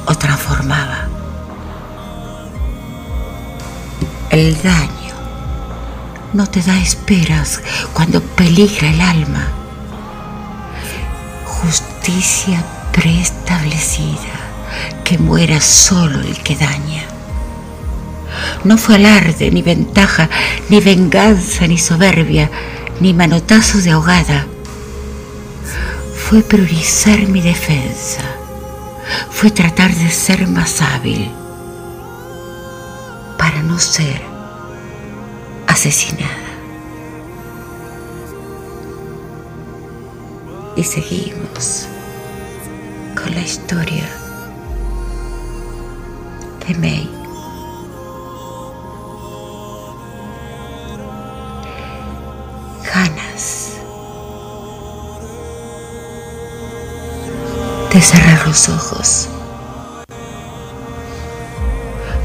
[0.06, 1.08] o transformaba.
[4.30, 5.02] El daño
[6.32, 7.60] no te da esperas
[7.92, 9.46] cuando peligra el alma.
[11.44, 14.32] Justicia preestablecida,
[15.04, 17.04] que muera solo el que daña.
[18.64, 20.30] No fue alarde, ni ventaja,
[20.68, 22.50] ni venganza, ni soberbia,
[23.00, 24.46] ni manotazo de ahogada.
[26.28, 28.41] Fue priorizar mi defensa.
[29.30, 31.30] Fue tratar de ser más hábil
[33.38, 34.20] para no ser
[35.66, 36.28] asesinada.
[40.76, 41.86] Y seguimos
[43.14, 44.09] con la historia
[46.66, 47.22] de May.
[52.94, 53.71] ganas
[57.93, 59.28] de cerrar los ojos,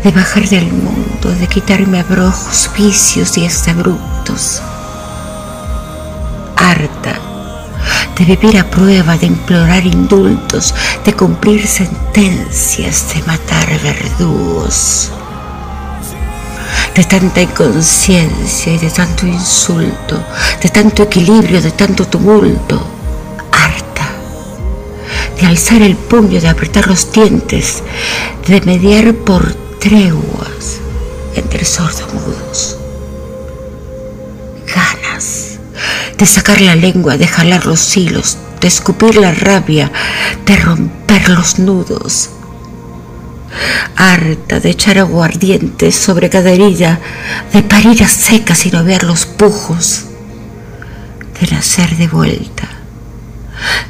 [0.04, 4.62] de bajar del mundo, de quitarme abrojos, vicios y exabruptos,
[6.56, 7.20] harta
[8.18, 10.74] de vivir a prueba, de implorar indultos,
[11.06, 15.12] de cumplir sentencias, de matar verdugos.
[16.96, 20.24] De tanta inconsciencia y de tanto insulto,
[20.64, 22.97] de tanto equilibrio, de tanto tumulto,
[25.40, 27.84] de alzar el puño, de apretar los dientes,
[28.48, 30.80] de mediar por treguas
[31.36, 32.78] entre sordomudos.
[34.66, 35.58] Ganas
[36.18, 39.92] de sacar la lengua, de jalar los hilos, de escupir la rabia,
[40.46, 42.32] de romper los nudos.
[43.96, 47.00] Harta de echar aguardiente sobre cada herida,
[47.54, 50.06] de parir a secas y no ver los pujos,
[51.40, 52.68] de nacer de vuelta,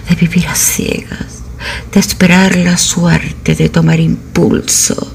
[0.10, 1.37] de vivir a ciegas,
[1.92, 5.14] de esperar la suerte, de tomar impulso,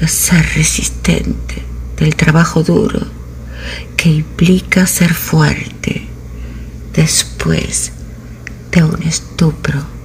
[0.00, 1.62] de ser resistente,
[1.96, 3.06] del trabajo duro,
[3.96, 6.06] que implica ser fuerte
[6.94, 7.92] después
[8.70, 9.95] de un estupro.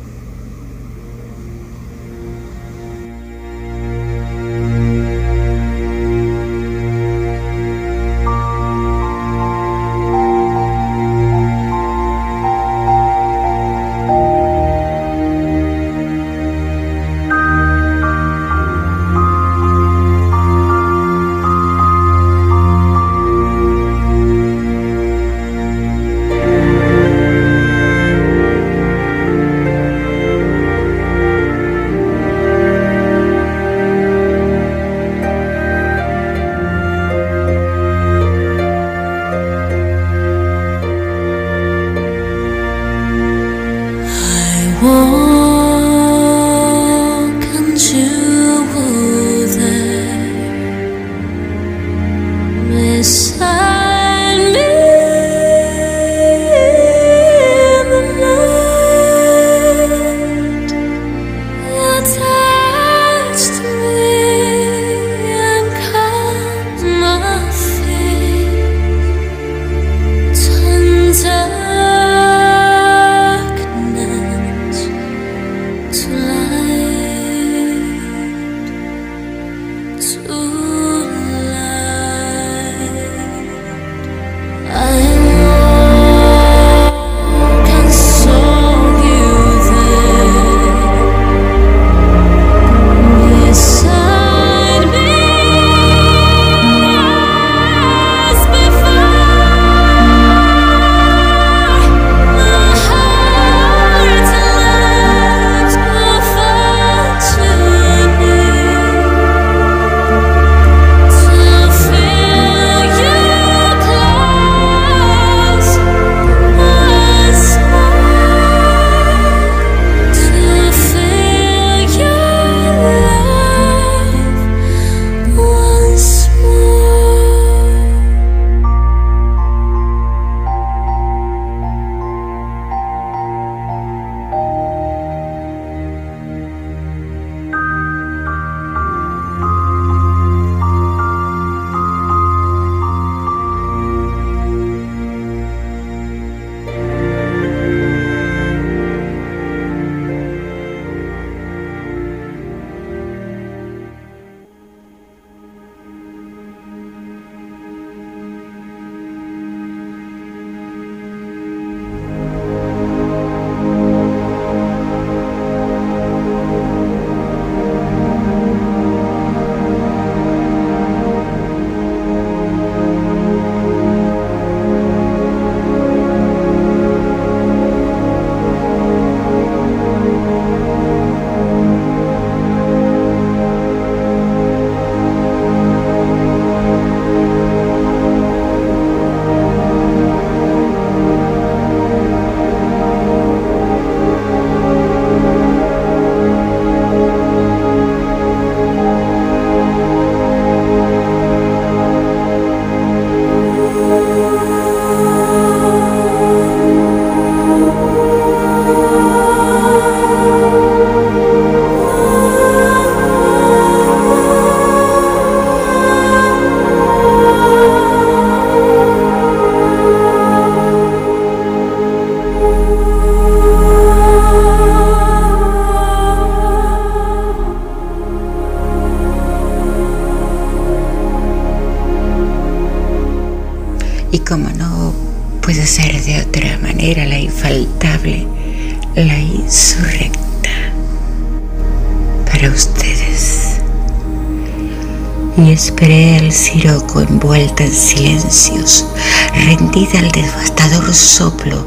[245.82, 248.86] Esperé al siroco envuelta en silencios,
[249.34, 251.66] rendida al devastador soplo,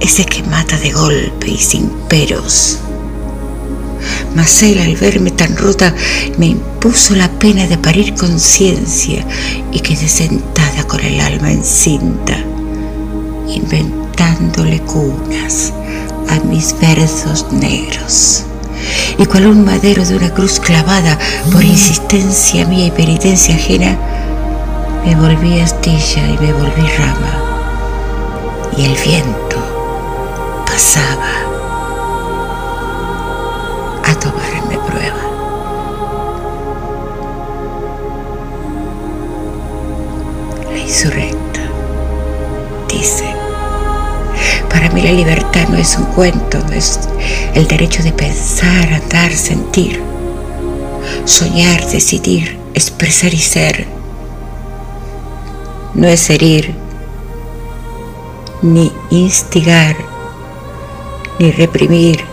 [0.00, 2.80] ese que mata de golpe y sin peros.
[4.34, 5.94] Mas él al verme tan rota
[6.36, 9.24] me impuso la pena de parir conciencia
[9.70, 12.36] y quedé sentada con el alma encinta,
[13.46, 15.72] inventándole cunas
[16.28, 18.46] a mis versos negros
[19.18, 21.18] y cual un madero de una cruz clavada
[21.52, 23.96] por insistencia mía y penitencia ajena,
[25.04, 27.40] me volví astilla y me volví rama.
[28.76, 29.56] Y el viento
[30.66, 31.30] pasaba
[34.04, 35.22] a tomarme prueba.
[40.72, 41.60] La insurrecta
[42.88, 43.32] dice,
[44.68, 46.98] para mí la libertad no es un cuento, es
[47.54, 50.00] el derecho de pensar, andar, sentir,
[51.24, 53.86] soñar, decidir, expresar y ser.
[55.94, 56.74] No es herir,
[58.62, 59.96] ni instigar,
[61.38, 62.24] ni reprimir,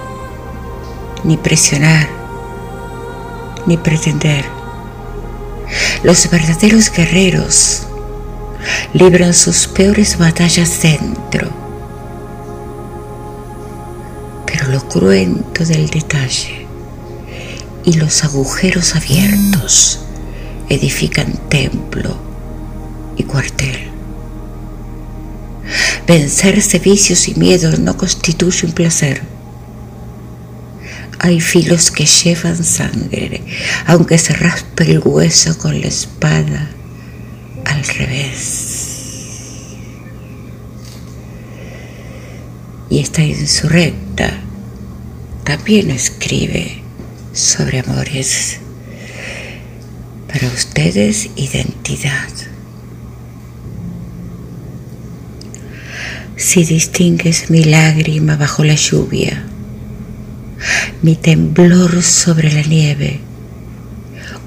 [1.24, 2.10] ni presionar,
[3.68, 4.46] ni pretender.
[6.04, 7.84] Los verdaderos guerreros
[8.94, 11.61] libran sus peores batallas dentro
[14.92, 16.68] cruento del detalle
[17.86, 20.00] y los agujeros abiertos
[20.68, 22.18] edifican templo
[23.16, 23.90] y cuartel.
[26.06, 29.22] Vencerse vicios y miedos no constituye un placer.
[31.20, 33.44] Hay filos que llevan sangre,
[33.86, 36.70] aunque se raspe el hueso con la espada
[37.64, 38.88] al revés.
[42.90, 44.01] Y esta insurrecta
[45.58, 46.82] también escribe
[47.34, 48.60] sobre amores.
[50.32, 52.30] Para ustedes, identidad.
[56.38, 59.44] Si distingues mi lágrima bajo la lluvia,
[61.02, 63.20] mi temblor sobre la nieve,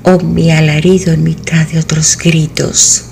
[0.04, 3.10] o mi alarido en mitad de otros gritos,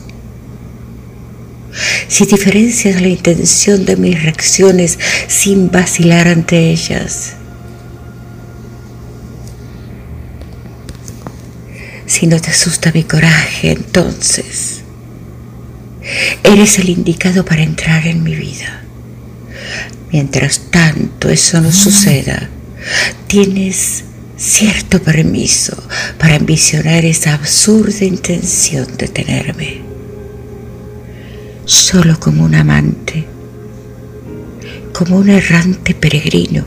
[2.09, 7.35] si diferencias la intención de mis reacciones sin vacilar ante ellas,
[12.13, 14.83] Si no te asusta mi coraje, entonces
[16.45, 18.83] eres el indicado para entrar en mi vida.
[20.13, 22.51] Mientras tanto eso no suceda,
[23.29, 24.05] tienes
[24.37, 25.83] cierto permiso
[26.19, 29.81] para ambicionar esa absurda intención de tenerme.
[31.65, 33.25] Solo como un amante,
[34.93, 36.67] como un errante peregrino,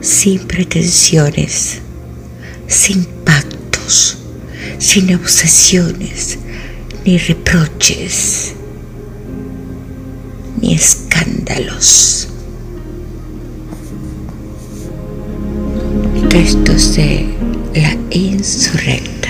[0.00, 1.83] sin pretensiones
[2.66, 4.18] sin pactos,
[4.78, 6.38] sin obsesiones,
[7.04, 8.54] ni reproches,
[10.60, 12.28] ni escándalos.
[16.28, 17.34] Textos de
[17.74, 19.28] la insurrecta.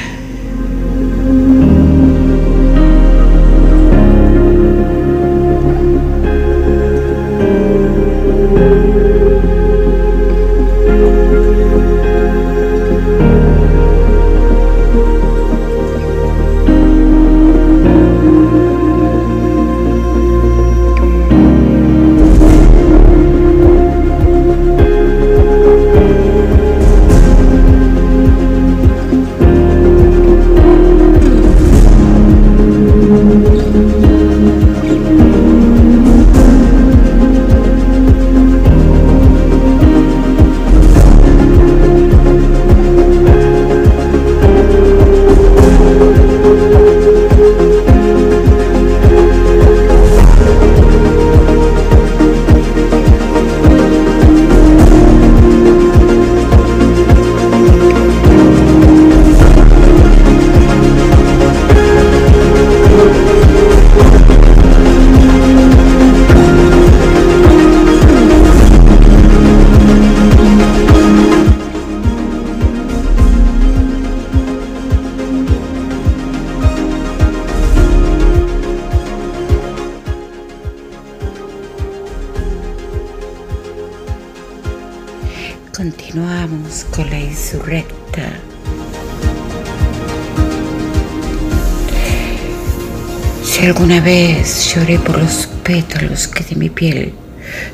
[93.84, 97.12] Una vez lloré por los pétalos que de mi piel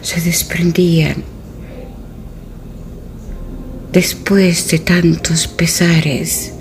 [0.02, 1.22] se desprendían.
[3.92, 6.52] Después de tantos pesares,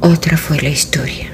[0.00, 1.28] otra fue la historia.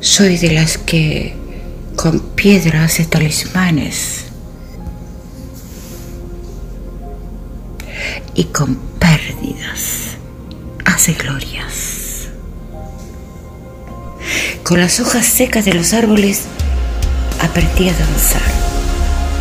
[0.00, 1.34] Soy de las que
[1.96, 4.24] con piedras y talismanes
[8.34, 8.93] y con
[11.04, 12.28] hace glorias.
[14.62, 16.44] Con las hojas secas de los árboles
[17.42, 18.40] aprendí a danzar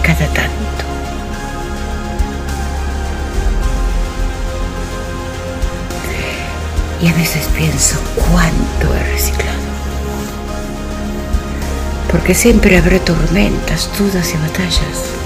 [0.02, 0.84] cada tanto.
[7.02, 9.64] Y a veces pienso cuánto he reciclado.
[12.12, 15.23] Porque siempre habrá tormentas, dudas y batallas.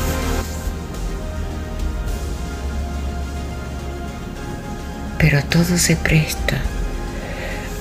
[5.49, 6.61] Todo se presta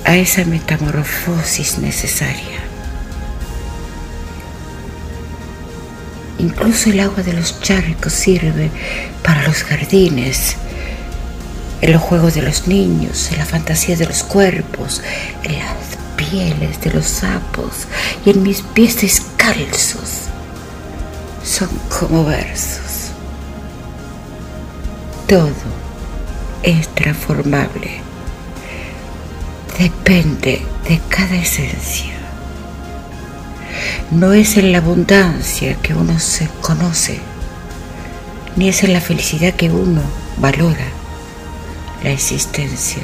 [0.05, 2.61] a esa metamorfosis necesaria.
[6.39, 8.71] Incluso el agua de los charcos sirve
[9.23, 10.57] para los jardines,
[11.81, 15.03] en los juegos de los niños, en la fantasía de los cuerpos,
[15.43, 17.87] en las pieles de los sapos
[18.25, 20.27] y en mis pies descalzos.
[21.45, 23.11] Son como versos.
[25.27, 25.86] Todo
[26.67, 28.01] es transformable.
[29.79, 32.13] Depende de cada esencia.
[34.11, 37.21] No es en la abundancia que uno se conoce,
[38.57, 40.03] ni es en la felicidad que uno
[40.39, 40.87] valora
[42.03, 43.03] la existencia.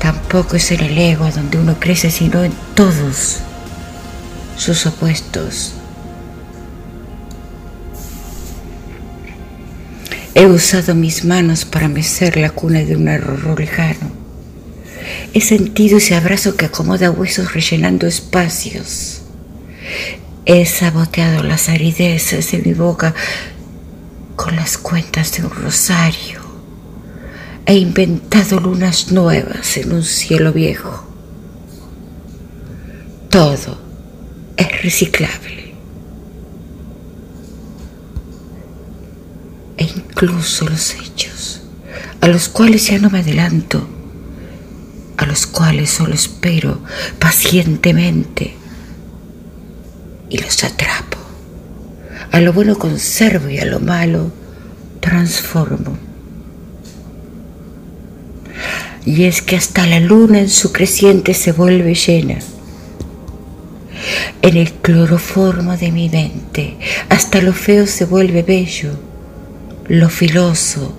[0.00, 3.38] Tampoco es en el ego donde uno crece, sino en todos
[4.56, 5.74] sus opuestos.
[10.34, 14.10] He usado mis manos para mecer la cuna de un error lejano.
[15.32, 19.22] He sentido ese abrazo que acomoda huesos rellenando espacios.
[20.44, 23.14] He saboteado las arideces de mi boca
[24.34, 26.40] con las cuentas de un rosario.
[27.66, 31.06] He inventado lunas nuevas en un cielo viejo.
[33.30, 33.78] Todo
[34.56, 35.74] es reciclable.
[39.76, 39.84] E
[40.24, 41.60] incluso los hechos,
[42.22, 43.86] a los cuales ya no me adelanto,
[45.18, 46.78] a los cuales solo espero
[47.18, 48.54] pacientemente
[50.30, 51.18] y los atrapo.
[52.32, 54.32] A lo bueno conservo y a lo malo
[55.00, 55.98] transformo.
[59.04, 62.38] Y es que hasta la luna en su creciente se vuelve llena.
[64.40, 66.78] En el cloroformo de mi mente,
[67.10, 68.92] hasta lo feo se vuelve bello,
[69.88, 70.94] lo filoso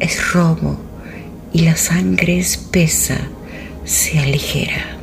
[0.00, 0.78] es romo
[1.52, 3.16] y la sangre espesa
[3.84, 4.98] se aligera.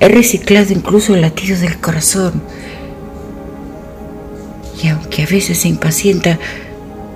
[0.00, 2.42] He reciclado incluso el latido del corazón.
[4.82, 6.38] Y aunque a veces se impacienta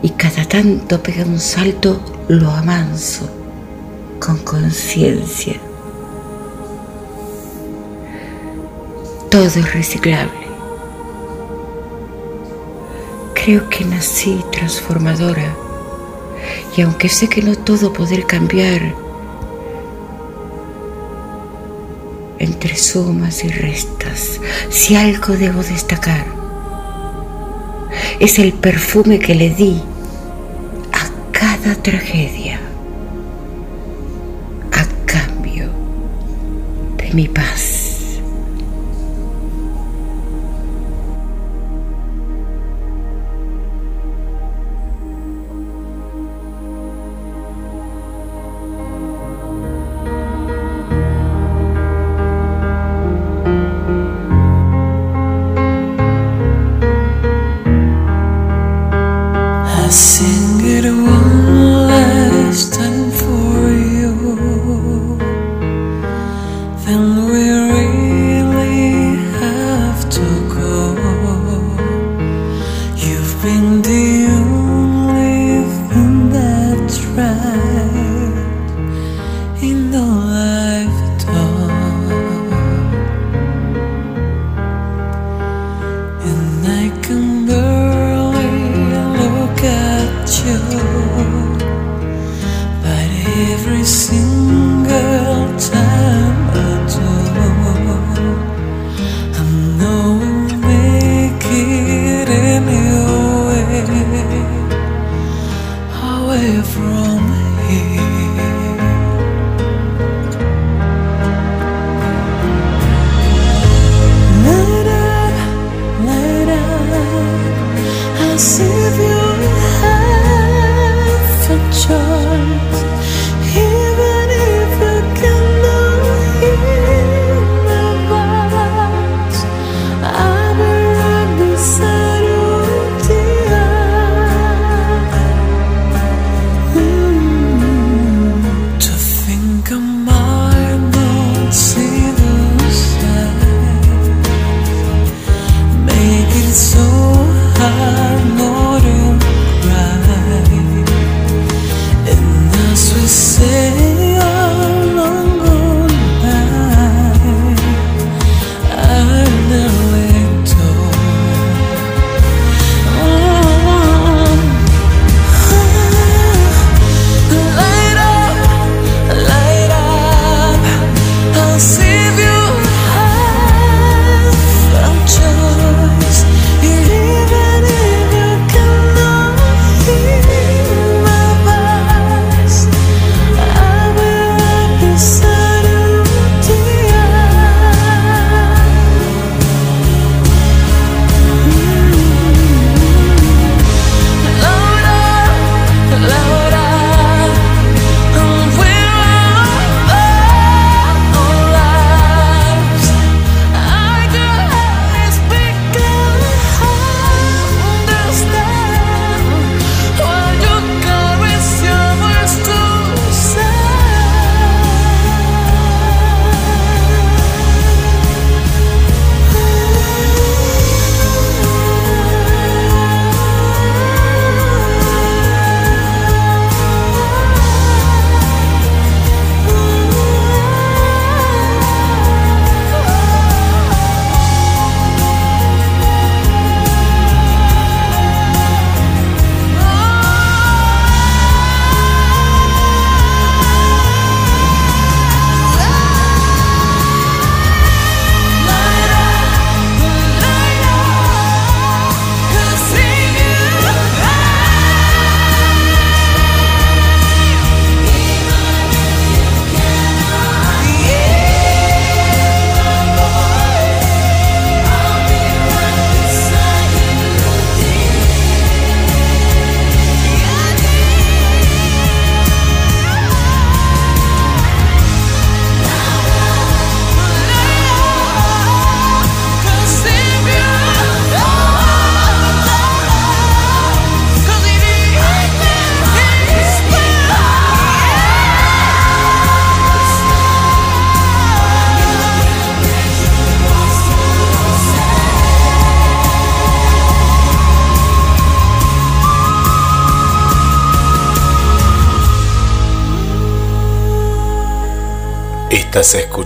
[0.03, 3.29] y cada tanto pega un salto, lo amanso
[4.19, 5.55] con conciencia.
[9.31, 10.50] Todo es reciclable.
[13.43, 15.57] Creo que nací transformadora
[16.77, 18.95] y aunque sé que no todo podré cambiar,
[22.39, 26.27] entre sumas y restas, si algo debo destacar,
[28.19, 29.83] es el perfume que le di
[30.93, 32.61] a cada tragedia
[34.73, 35.71] a cambio
[36.99, 37.80] de mi paz.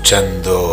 [0.05, 0.64] Escuchando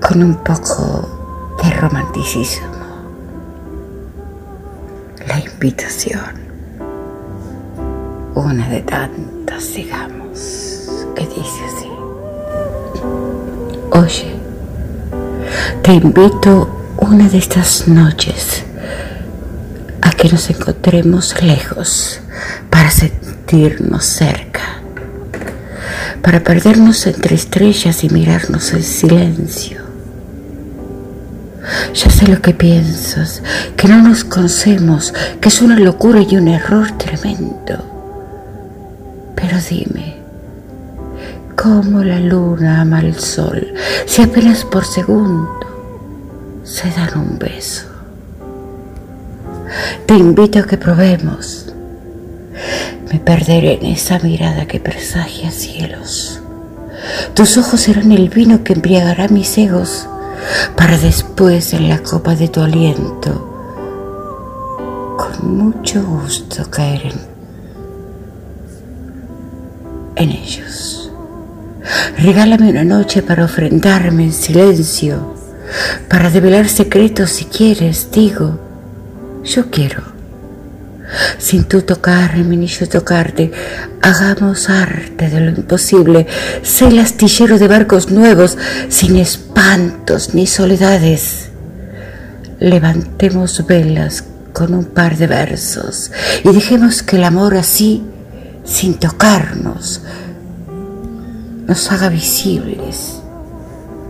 [0.00, 2.66] con un poco de romanticismo.
[5.28, 6.34] La invitación,
[8.34, 11.90] una de tantas, digamos, que dice así.
[13.92, 14.34] Oye,
[15.82, 16.68] te invito
[16.98, 18.64] una de estas noches
[20.02, 22.20] a que nos encontremos lejos
[22.68, 24.47] para sentirnos cerca
[26.28, 29.80] para perdernos entre estrellas y mirarnos en silencio.
[31.94, 33.42] Ya sé lo que piensas,
[33.78, 37.82] que no nos conocemos, que es una locura y un error tremendo.
[39.36, 40.18] Pero dime,
[41.56, 43.66] ¿cómo la luna ama al sol
[44.04, 47.86] si apenas por segundo se dan un beso?
[50.04, 51.67] Te invito a que probemos.
[53.12, 56.42] Me perderé en esa mirada que presagia cielos.
[57.34, 60.06] Tus ojos serán el vino que embriagará mis egos
[60.76, 63.48] para después en la copa de tu aliento
[65.18, 67.18] con mucho gusto caer en,
[70.16, 71.10] en ellos.
[72.16, 75.34] Regálame una noche para ofrendarme en silencio,
[76.08, 78.60] para develar secretos si quieres, digo,
[79.42, 80.07] yo quiero
[81.38, 83.52] sin tú tocarme ni yo tocarte,
[84.02, 86.26] hagamos arte de lo imposible.
[86.62, 88.58] Sé el astillero de barcos nuevos,
[88.88, 91.50] sin espantos ni soledades.
[92.60, 96.10] Levantemos velas con un par de versos
[96.42, 98.02] y dejemos que el amor así,
[98.64, 100.02] sin tocarnos,
[101.66, 103.20] nos haga visibles,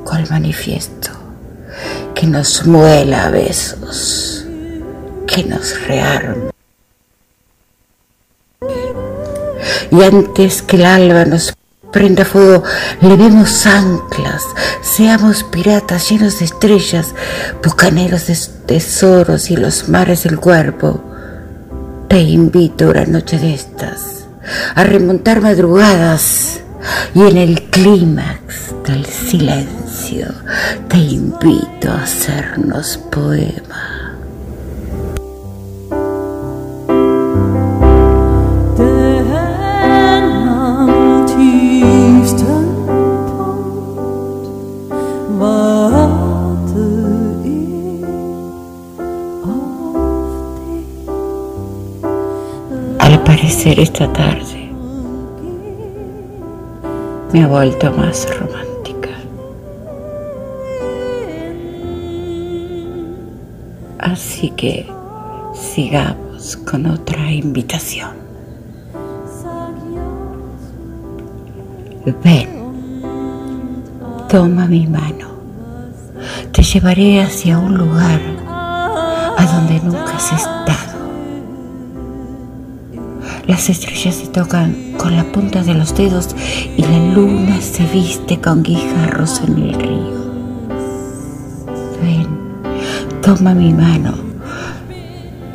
[0.05, 1.11] cual manifiesto,
[2.15, 4.47] que nos muela a besos,
[5.27, 6.58] que nos rearme.
[9.90, 11.55] Y antes que el alba nos
[11.93, 12.62] prenda fuego,
[13.01, 14.45] levemos anclas,
[14.82, 17.15] seamos piratas llenos de estrellas,
[17.65, 18.36] bucaneros de
[18.66, 21.03] tesoros y los mares del cuerpo.
[22.09, 24.27] Te invito una noche de estas
[24.74, 26.61] a remontar madrugadas
[27.15, 30.27] y en el clímax del silencio
[30.89, 34.08] te invito a hacernos poema.
[53.59, 54.71] Al parecer esta tarde
[57.33, 59.09] me ha vuelto más romántica.
[63.99, 64.89] Así que
[65.55, 68.13] sigamos con otra invitación.
[72.23, 72.49] Ven,
[74.29, 75.31] toma mi mano,
[76.53, 78.21] te llevaré hacia un lugar
[79.37, 80.88] a donde nunca has estado.
[83.49, 86.37] Las estrellas se tocan con la punta de los dedos
[86.77, 90.19] y la luna se viste con guijarros en el río.
[92.03, 92.27] Ven,
[93.23, 94.15] toma mi mano.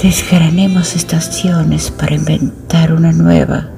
[0.01, 3.69] Desgranemos estaciones para inventar una nueva.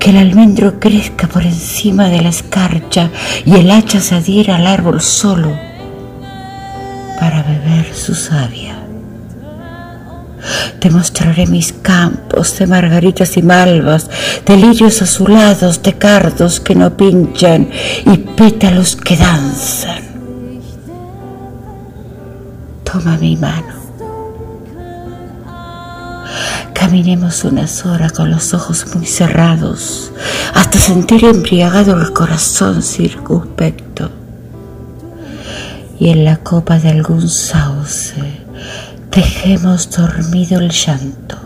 [0.00, 3.10] Que el almendro crezca por encima de la escarcha
[3.44, 5.56] y el hacha se adhiera al árbol solo
[7.20, 8.79] para beber su savia.
[10.80, 14.08] Te mostraré mis campos de margaritas y malvas,
[14.46, 17.68] de lirios azulados, de cardos que no pinchan
[18.06, 20.02] y pétalos que danzan.
[22.82, 23.74] Toma mi mano.
[26.72, 30.12] Caminemos unas horas con los ojos muy cerrados,
[30.54, 34.10] hasta sentir embriagado el corazón circunspecto.
[35.98, 38.39] Y en la copa de algún sauce
[39.10, 41.36] dejemos dormido el llanto,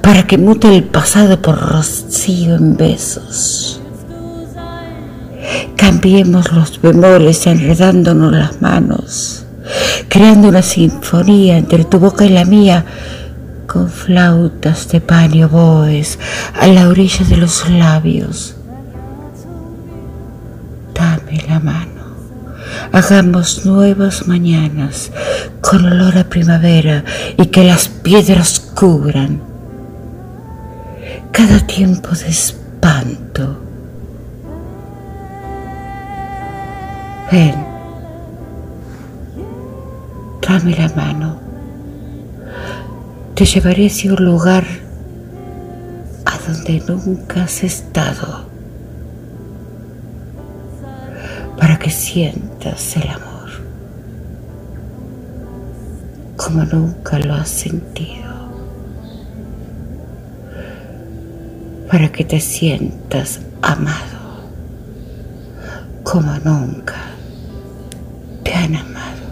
[0.00, 3.80] para que mute el pasado por rocío en besos.
[5.76, 9.44] Cambiemos los bemoles enredándonos las manos,
[10.08, 12.84] creando una sinfonía entre tu boca y la mía,
[13.66, 16.18] con flautas de pan y oboes
[16.60, 18.54] a la orilla de los labios.
[20.94, 21.91] Dame la mano.
[22.92, 25.10] Hagamos nuevas mañanas
[25.62, 27.02] con olor a primavera
[27.38, 29.40] y que las piedras cubran
[31.32, 33.58] cada tiempo de espanto.
[37.32, 37.54] Ven,
[40.46, 41.40] dame la mano.
[43.34, 44.64] Te llevaré hacia un lugar
[46.26, 48.51] a donde nunca has estado.
[51.62, 53.48] Para que sientas el amor
[56.36, 58.32] como nunca lo has sentido,
[61.88, 64.42] para que te sientas amado
[66.02, 66.96] como nunca
[68.42, 69.22] te han amado.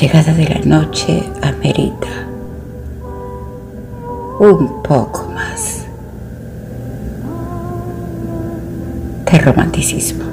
[0.00, 2.06] Llegada de la noche amerita
[4.38, 5.86] un poco más
[9.30, 10.24] de romanticismo.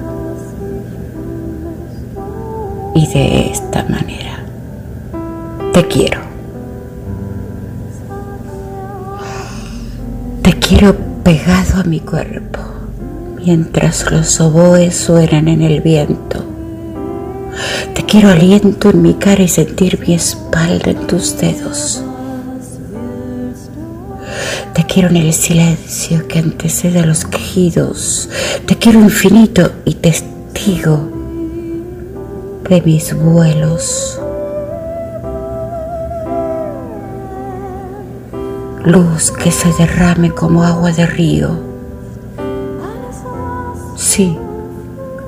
[2.94, 4.38] Y de esta manera
[5.74, 6.20] te quiero.
[10.44, 12.60] Te quiero pegado a mi cuerpo
[13.44, 16.55] mientras los oboes suenan en el viento.
[17.96, 22.04] Te quiero aliento en mi cara y sentir mi espalda en tus dedos.
[24.74, 28.30] Te quiero en el silencio que antecede a los quejidos.
[28.66, 31.10] Te quiero infinito y testigo
[32.70, 34.20] de mis vuelos.
[38.84, 41.58] Luz que se derrame como agua de río.
[43.96, 44.38] Sí,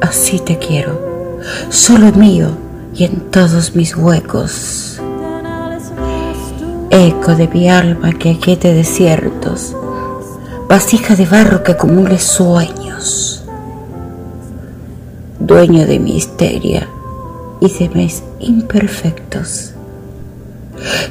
[0.02, 1.07] así te quiero
[1.70, 2.50] solo mío
[2.94, 5.00] y en todos mis huecos.
[6.90, 9.76] Eco de mi alma que aquiete desiertos,
[10.68, 13.44] vasija de barro que acumule sueños,
[15.40, 16.88] dueño de mi histeria
[17.60, 19.74] y de mis imperfectos.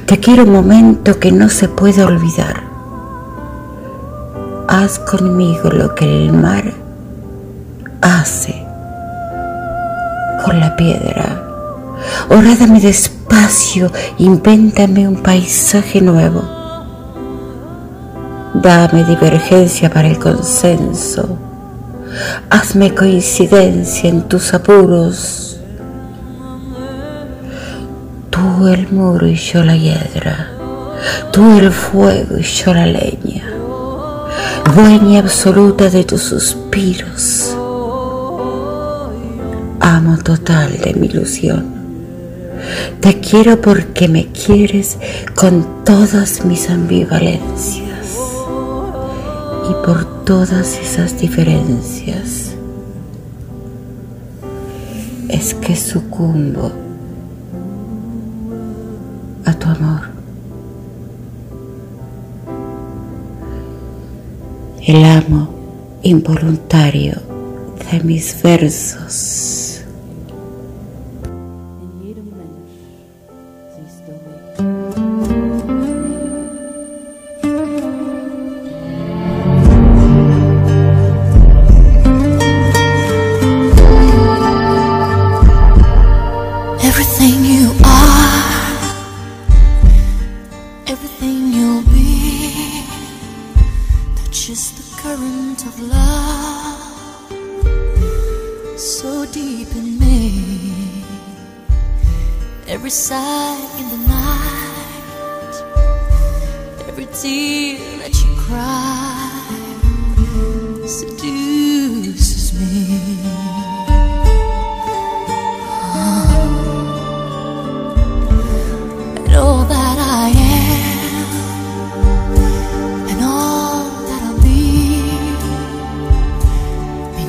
[0.05, 2.63] Te quiero un momento que no se puede olvidar.
[4.67, 6.73] Haz conmigo lo que el mar
[8.01, 8.66] hace
[10.53, 11.43] la piedra.
[12.29, 16.41] Orádame despacio, invéntame un paisaje nuevo.
[18.53, 21.37] Dame divergencia para el consenso.
[22.49, 25.59] Hazme coincidencia en tus apuros.
[28.29, 30.51] Tú el muro y yo la hiedra.
[31.31, 33.43] Tú el fuego y yo la leña.
[34.75, 37.57] Dueña absoluta de tus suspiros
[40.17, 41.65] total de mi ilusión.
[42.99, 44.97] Te quiero porque me quieres
[45.35, 48.17] con todas mis ambivalencias
[49.69, 52.53] y por todas esas diferencias.
[55.29, 56.71] Es que sucumbo
[59.45, 60.01] a tu amor.
[64.85, 65.49] El amo
[66.03, 67.15] involuntario
[67.91, 69.56] de mis versos.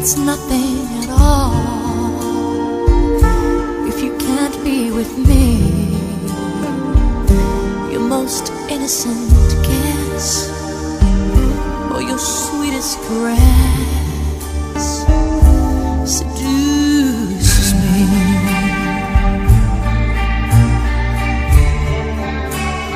[0.08, 1.52] Means nothing at all
[3.86, 5.58] if you can't be with me.
[7.92, 9.30] Your most innocent
[9.64, 10.50] kiss,
[11.92, 15.04] or your sweetest caress,
[16.06, 18.06] seduces me.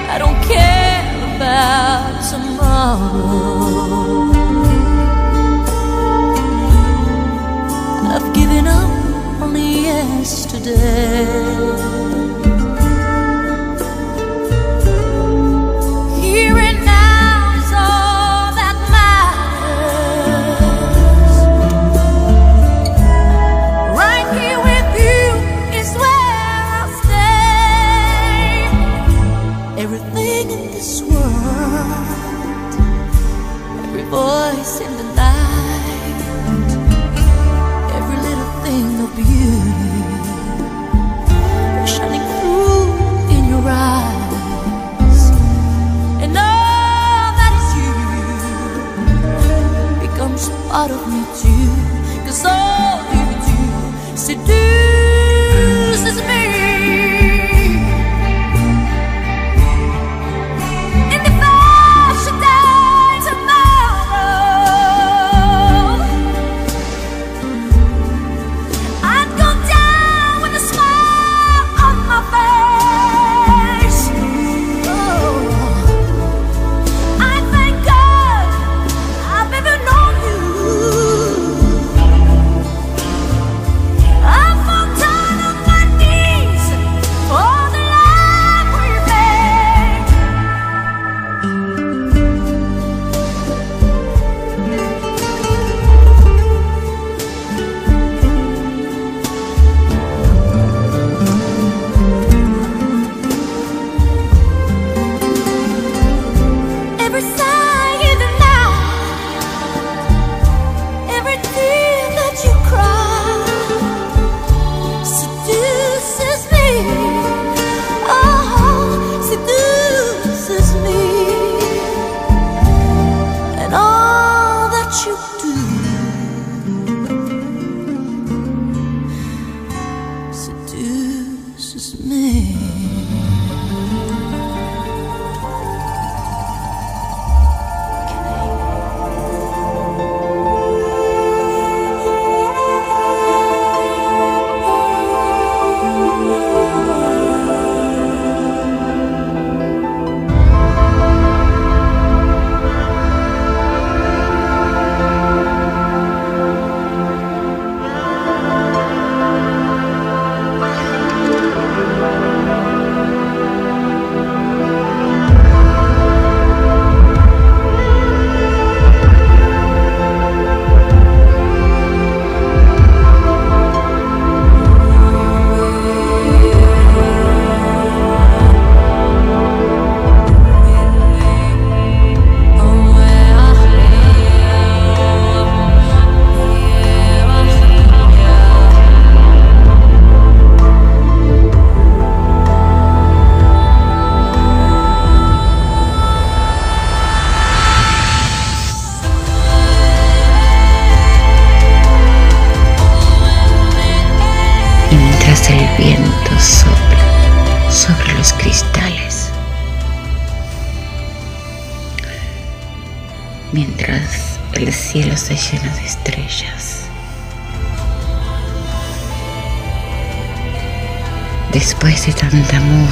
[0.08, 3.71] I don't care about tomorrow.
[10.62, 11.51] day.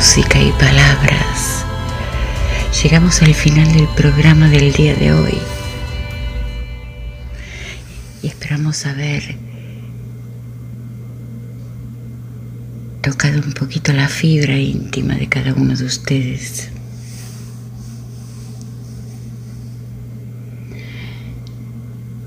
[0.01, 1.63] Música y palabras,
[2.83, 5.39] llegamos al final del programa del día de hoy
[8.23, 9.37] y esperamos haber
[13.03, 16.71] tocado un poquito la fibra íntima de cada uno de ustedes.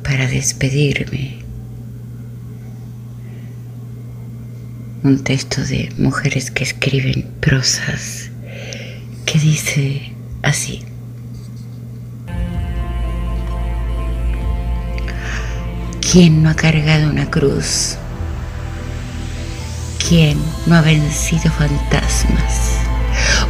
[0.03, 1.39] Para despedirme,
[5.03, 8.29] un texto de mujeres que escriben prosas
[9.25, 10.13] que dice
[10.43, 10.83] así.
[15.99, 17.97] ¿Quién no ha cargado una cruz?
[20.07, 20.37] ¿Quién
[20.67, 22.77] no ha vencido fantasmas?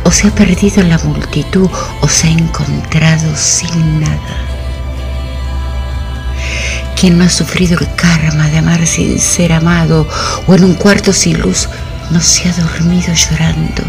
[0.06, 1.70] O se ha perdido en la multitud
[2.02, 4.38] o se ha encontrado sin nada.
[7.00, 10.08] ¿Quién no ha sufrido el karma de amar sin ser amado
[10.48, 11.68] o en un cuarto sin luz
[12.12, 13.84] no se ha dormido llorando?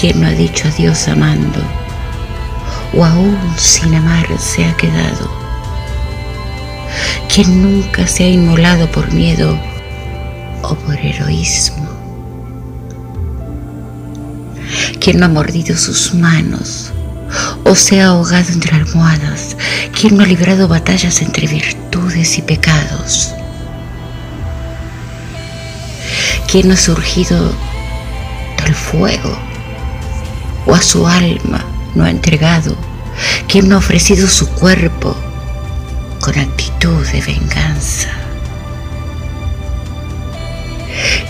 [0.00, 1.60] ¿Quién no ha dicho adiós amando
[2.94, 5.28] o aún sin amar se ha quedado?
[7.32, 9.58] ¿Quién nunca se ha inmolado por miedo
[10.62, 11.88] o por heroísmo?
[15.00, 16.92] ¿Quién no ha mordido sus manos
[17.64, 19.56] o se ha ahogado entre almohadas?
[19.98, 23.34] ¿Quién no ha librado batallas entre virtudes y pecados?
[26.50, 27.52] ¿Quién no ha surgido
[28.64, 29.38] del fuego?
[30.64, 31.62] ¿O a su alma
[31.94, 32.74] no ha entregado?
[33.46, 35.14] ¿Quién no ha ofrecido su cuerpo
[36.22, 38.08] con actitud de venganza?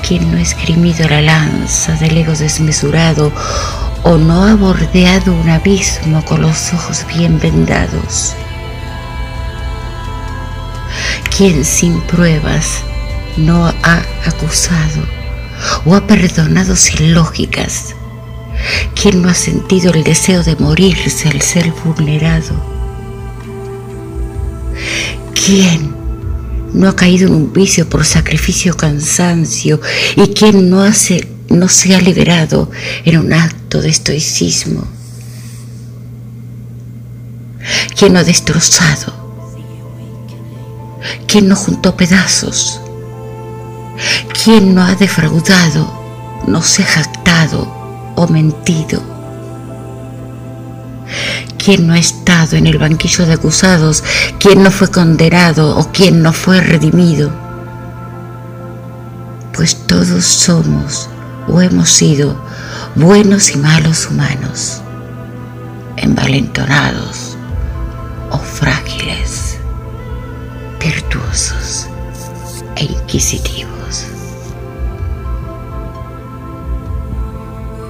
[0.06, 3.32] ¿Quién no ha esgrimido la lanza del ego desmesurado
[4.04, 8.34] o no ha bordeado un abismo con los ojos bien vendados?
[11.36, 12.84] ¿Quién sin pruebas
[13.38, 15.02] no ha acusado
[15.84, 17.94] o ha perdonado sin lógicas?
[19.00, 22.54] ¿Quién no ha sentido el deseo de morirse al ser vulnerado?
[25.34, 25.94] ¿Quién
[26.74, 29.80] no ha caído en un vicio por sacrificio o cansancio?
[30.16, 32.70] ¿Y quién no, hace, no se ha liberado
[33.04, 34.86] en un acto de estoicismo?
[37.96, 39.14] ¿Quién no ha destrozado?
[41.26, 42.80] ¿Quién no juntó pedazos?
[44.42, 45.92] ¿Quién no ha defraudado,
[46.46, 49.02] no se ha jactado o mentido?
[51.58, 54.02] ¿Quién no ha estado en el banquillo de acusados?
[54.38, 57.30] ¿Quién no fue condenado o quién no fue redimido?
[59.52, 61.10] Pues todos somos
[61.48, 62.40] o hemos sido
[62.94, 64.80] buenos y malos humanos,
[65.96, 67.36] envalentonados
[68.30, 69.58] o frágiles,
[70.80, 71.86] virtuosos
[72.76, 73.77] e inquisitivos.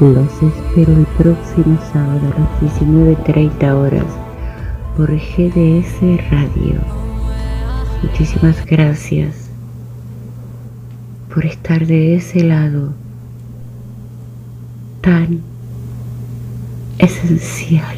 [0.01, 4.05] Los espero el próximo sábado a las 19.30 horas
[4.97, 6.81] por GDS Radio.
[8.05, 9.51] Muchísimas gracias
[11.35, 12.93] por estar de ese lado
[15.01, 15.41] tan
[16.99, 17.98] esencial.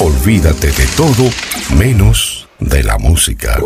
[0.00, 1.30] Olvídate de todo
[1.78, 3.58] menos de la música.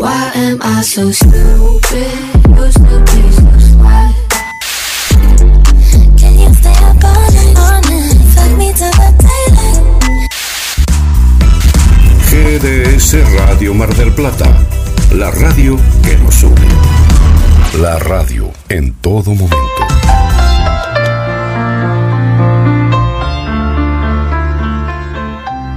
[12.31, 14.57] GDS Radio Mar del Plata,
[15.15, 17.81] la radio que nos une.
[17.81, 19.55] La radio en todo momento.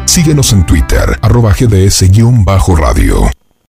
[0.07, 3.38] Síguenos en Twitter, arroba GDS-radio.